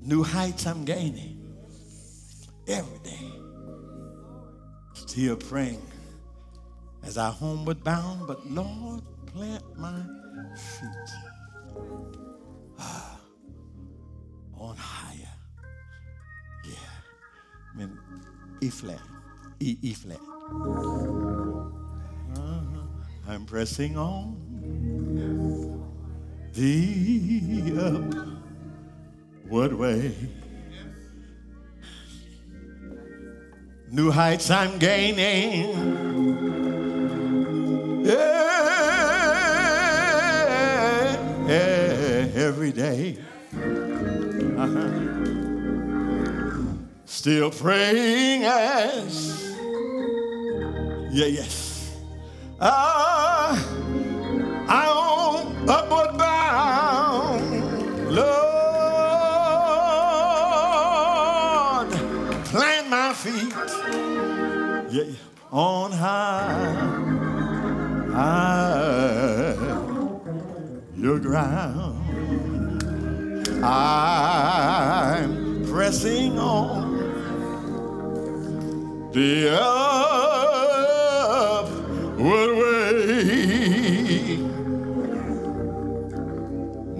New 0.00 0.22
heights 0.22 0.66
I'm 0.66 0.84
gaining 0.84 1.54
every 2.66 2.98
day. 3.00 3.32
Still 4.94 5.36
praying 5.36 5.82
as 7.02 7.18
I 7.18 7.30
homeward 7.30 7.82
bound, 7.82 8.26
but 8.26 8.46
Lord, 8.50 9.02
plant 9.26 9.64
my 9.78 10.02
feet 10.56 11.10
ah, 12.78 13.20
on 14.54 14.76
higher. 14.76 15.34
Yeah. 16.64 16.72
I 17.72 17.78
mean, 17.78 17.98
E 18.60 18.70
flat. 18.70 19.00
E, 19.60 19.78
E 19.82 19.94
flat. 19.94 20.20
Uh-huh. 22.36 22.82
I'm 23.28 23.44
pressing 23.46 23.96
on 23.96 24.36
the 26.54 27.72
upward 29.46 29.74
way. 29.74 30.14
New 33.90 34.10
heights 34.10 34.50
I'm 34.50 34.78
gaining. 34.78 35.74
Yeah, 41.46 42.28
every 42.34 42.72
day. 42.72 43.18
Uh-huh 44.58 45.47
still 47.08 47.50
praying 47.50 48.44
as 48.44 49.50
yeah 51.10 51.26
yes. 51.26 51.96
Ah 52.60 53.56
I 54.68 54.86
am 54.86 55.68
upward 55.68 56.18
bound. 56.18 57.50
Lord 58.10 58.28
plant 62.44 62.88
my 62.90 63.12
feet 63.14 63.54
yeah 64.92 65.04
on 65.50 65.92
high. 65.92 67.06
I, 68.20 69.54
your 70.96 71.20
ground. 71.20 71.94
I'm 73.62 75.62
pressing 75.66 76.38
on 76.38 76.77
the 79.18 79.50
upward 80.90 82.52
way. 82.60 84.36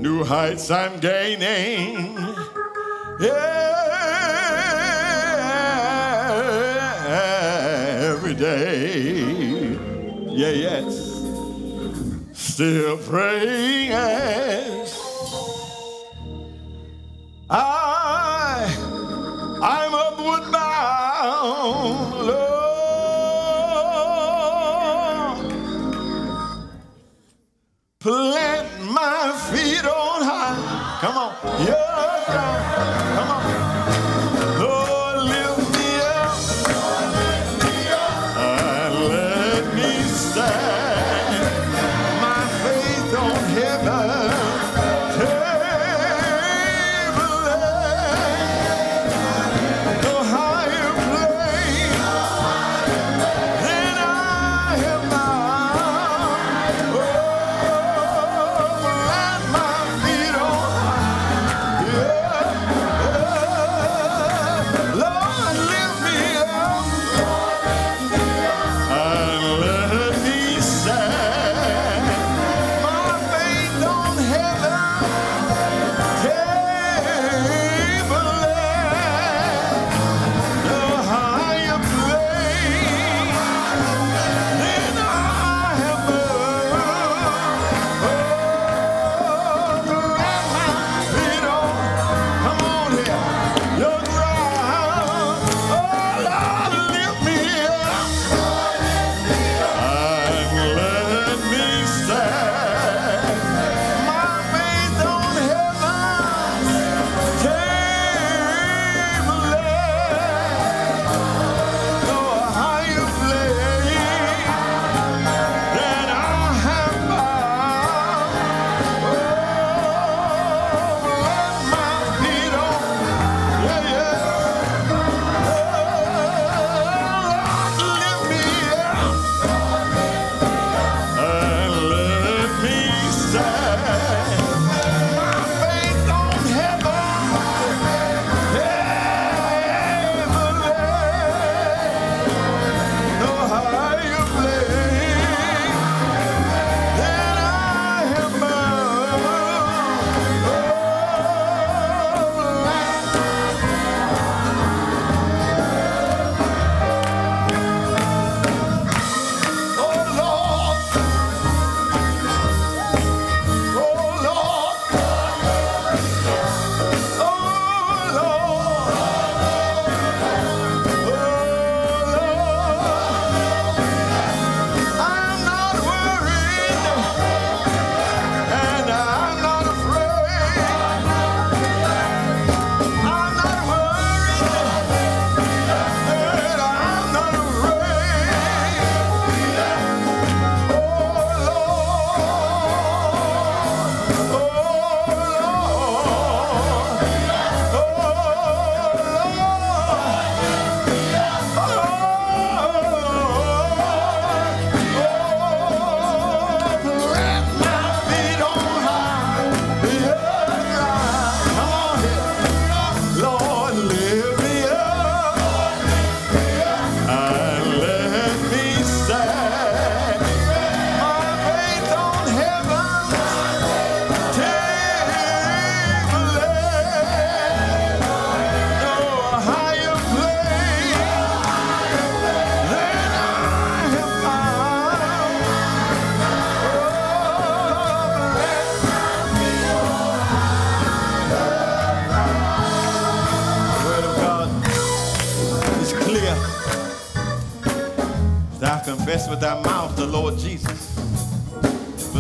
New 0.02 0.24
heights 0.24 0.68
I'm 0.68 0.98
gaining. 0.98 2.16
Yeah, 3.20 3.74
every 8.12 8.35
day. 8.35 9.76
Yeah, 10.26 10.50
yes. 10.50 11.22
Still 12.33 12.96
praying. 12.98 14.17
Yeah. 31.59 31.88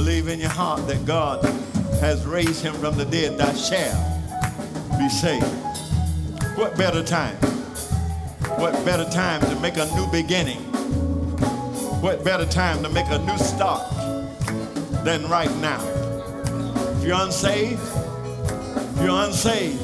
believe 0.08 0.28
in 0.28 0.40
your 0.40 0.48
heart 0.48 0.86
that 0.86 1.04
God 1.04 1.44
has 2.00 2.24
raised 2.24 2.62
him 2.64 2.72
from 2.76 2.96
the 2.96 3.04
dead, 3.04 3.36
thou 3.36 3.52
shalt 3.52 3.94
be 4.98 5.06
saved. 5.06 5.44
What 6.56 6.78
better 6.78 7.04
time? 7.04 7.36
What 8.56 8.72
better 8.86 9.04
time 9.10 9.42
to 9.42 9.60
make 9.60 9.76
a 9.76 9.84
new 9.94 10.10
beginning? 10.10 10.60
What 12.00 12.24
better 12.24 12.46
time 12.46 12.82
to 12.84 12.88
make 12.88 13.04
a 13.10 13.18
new 13.18 13.36
start 13.36 13.86
than 15.04 15.28
right 15.28 15.54
now? 15.56 15.84
If 16.96 17.04
you're 17.04 17.20
unsaved, 17.20 17.82
if 17.82 19.02
you're 19.02 19.26
unsaved, 19.26 19.82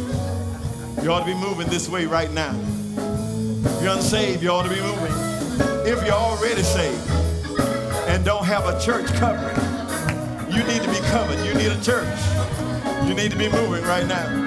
you 1.02 1.12
ought 1.12 1.20
to 1.20 1.26
be 1.26 1.34
moving 1.34 1.68
this 1.68 1.86
way 1.86 2.06
right 2.06 2.32
now. 2.32 2.58
If 3.62 3.82
you're 3.82 3.92
unsaved, 3.92 4.42
you 4.42 4.48
ought 4.48 4.62
to 4.62 4.70
be 4.70 4.80
moving. 4.80 5.12
If 5.86 6.02
you're 6.02 6.14
already 6.14 6.62
saved 6.62 7.10
and 8.08 8.24
don't 8.24 8.46
have 8.46 8.64
a 8.64 8.80
church 8.80 9.12
covering, 9.16 9.73
you 10.54 10.62
need 10.62 10.82
to 10.82 10.88
be 10.88 11.00
coming. 11.08 11.44
You 11.44 11.52
need 11.54 11.72
a 11.72 11.80
church. 11.82 12.06
You 13.08 13.14
need 13.14 13.32
to 13.32 13.36
be 13.36 13.48
moving 13.48 13.82
right 13.82 14.06
now. 14.06 14.43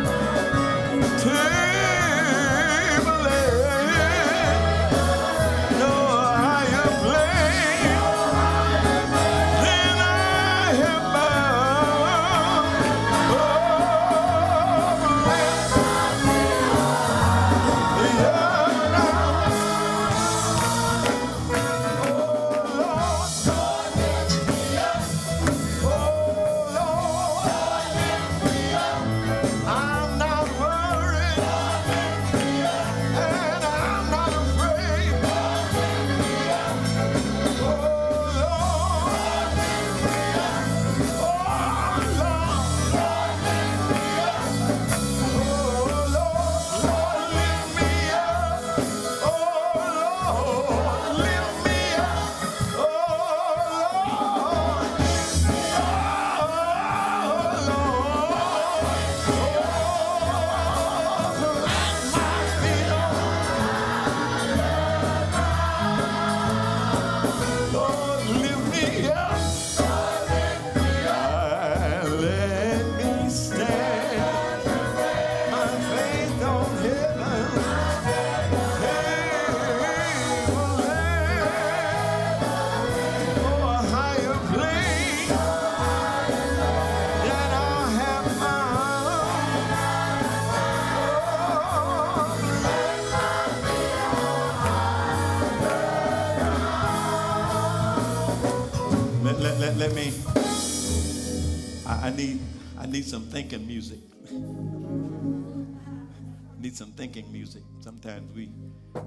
Need 106.60 106.76
some 106.76 106.92
thinking 106.92 107.32
music. 107.32 107.64
Sometimes 107.82 108.34
we 108.36 108.50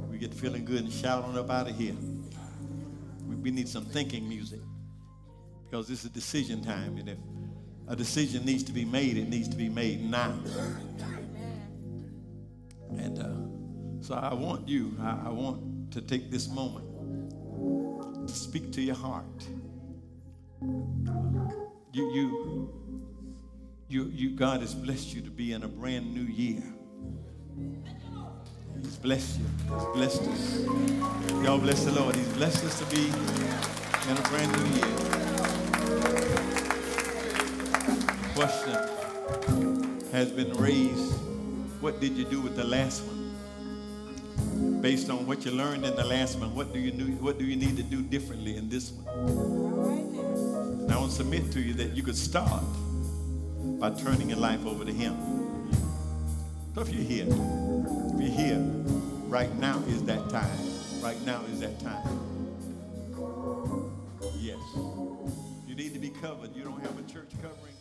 we 0.08 0.18
get 0.18 0.32
feeling 0.32 0.64
good 0.64 0.82
and 0.84 0.92
shouting 0.92 1.36
up 1.36 1.50
out 1.50 1.68
of 1.68 1.76
here. 1.76 1.94
We, 3.26 3.34
we 3.36 3.50
need 3.50 3.68
some 3.68 3.84
thinking 3.84 4.28
music 4.28 4.60
because 5.64 5.88
this 5.88 6.00
is 6.00 6.06
a 6.06 6.10
decision 6.10 6.62
time, 6.62 6.96
and 6.96 7.08
if 7.08 7.18
a 7.88 7.96
decision 7.96 8.44
needs 8.44 8.62
to 8.64 8.72
be 8.72 8.84
made, 8.84 9.16
it 9.16 9.28
needs 9.28 9.48
to 9.48 9.56
be 9.56 9.68
made 9.68 10.08
now. 10.08 10.38
And 12.96 13.18
uh, 13.18 14.04
so 14.04 14.14
I 14.14 14.32
want 14.34 14.68
you, 14.68 14.96
I, 15.00 15.22
I 15.26 15.28
want 15.30 15.92
to 15.92 16.00
take 16.00 16.30
this 16.30 16.48
moment 16.48 16.86
to 18.28 18.32
speak 18.34 18.72
to 18.72 18.80
your 18.80 18.94
heart. 18.94 19.24
You, 21.92 22.12
you, 22.12 22.72
you, 23.88 24.04
you, 24.14 24.30
God 24.30 24.60
has 24.60 24.74
blessed 24.74 25.14
you 25.14 25.20
to 25.22 25.30
be 25.30 25.52
in 25.52 25.64
a 25.64 25.68
brand 25.68 26.14
new 26.14 26.22
year. 26.22 26.62
He's 28.82 28.96
blessed 28.96 29.38
you. 29.38 29.46
He's 29.74 29.84
blessed 29.94 30.22
us. 30.22 30.60
Y'all 31.44 31.58
bless 31.58 31.84
the 31.84 31.92
Lord. 31.92 32.16
He's 32.16 32.32
blessed 32.34 32.64
us 32.64 32.78
to 32.78 32.86
be 32.86 33.06
in 34.10 34.16
a 34.16 34.22
brand 34.28 34.52
new 34.52 34.64
year. 34.76 34.90
Question 38.34 38.76
has 40.12 40.30
been 40.32 40.52
raised. 40.54 41.14
What 41.80 42.00
did 42.00 42.12
you 42.12 42.24
do 42.24 42.40
with 42.40 42.56
the 42.56 42.64
last 42.64 43.02
one? 43.04 44.80
Based 44.80 45.10
on 45.10 45.26
what 45.26 45.44
you 45.44 45.50
learned 45.50 45.84
in 45.84 45.94
the 45.94 46.04
last 46.04 46.38
one, 46.38 46.54
what 46.54 46.72
do 46.72 46.78
you 46.78 46.90
do, 46.90 47.04
what 47.16 47.38
do 47.38 47.44
you 47.44 47.56
need 47.56 47.76
to 47.76 47.82
do 47.82 48.02
differently 48.02 48.56
in 48.56 48.68
this 48.68 48.90
one? 48.92 49.06
And 50.82 50.92
I 50.92 50.96
want 50.98 51.10
to 51.10 51.16
submit 51.16 51.52
to 51.52 51.60
you 51.60 51.74
that 51.74 51.96
you 51.96 52.02
could 52.02 52.16
start 52.16 52.62
by 53.78 53.90
turning 53.90 54.30
your 54.30 54.38
life 54.38 54.64
over 54.66 54.84
to 54.84 54.92
Him. 54.92 55.16
So 56.74 56.82
if 56.82 56.94
you're 56.94 57.02
here, 57.02 57.26
if 57.26 58.20
you're 58.20 58.30
here, 58.30 58.58
right 59.26 59.52
now 59.58 59.82
is 59.88 60.04
that 60.04 60.30
time. 60.30 60.58
Right 61.02 61.20
now 61.26 61.42
is 61.50 61.58
that 61.60 61.80
time. 61.80 62.20
Yes. 64.38 64.58
You 65.66 65.74
need 65.74 65.92
to 65.94 65.98
be 65.98 66.10
covered. 66.10 66.54
You 66.54 66.62
don't 66.62 66.80
have 66.80 66.96
a 66.96 67.02
church 67.12 67.30
covered. 67.42 67.79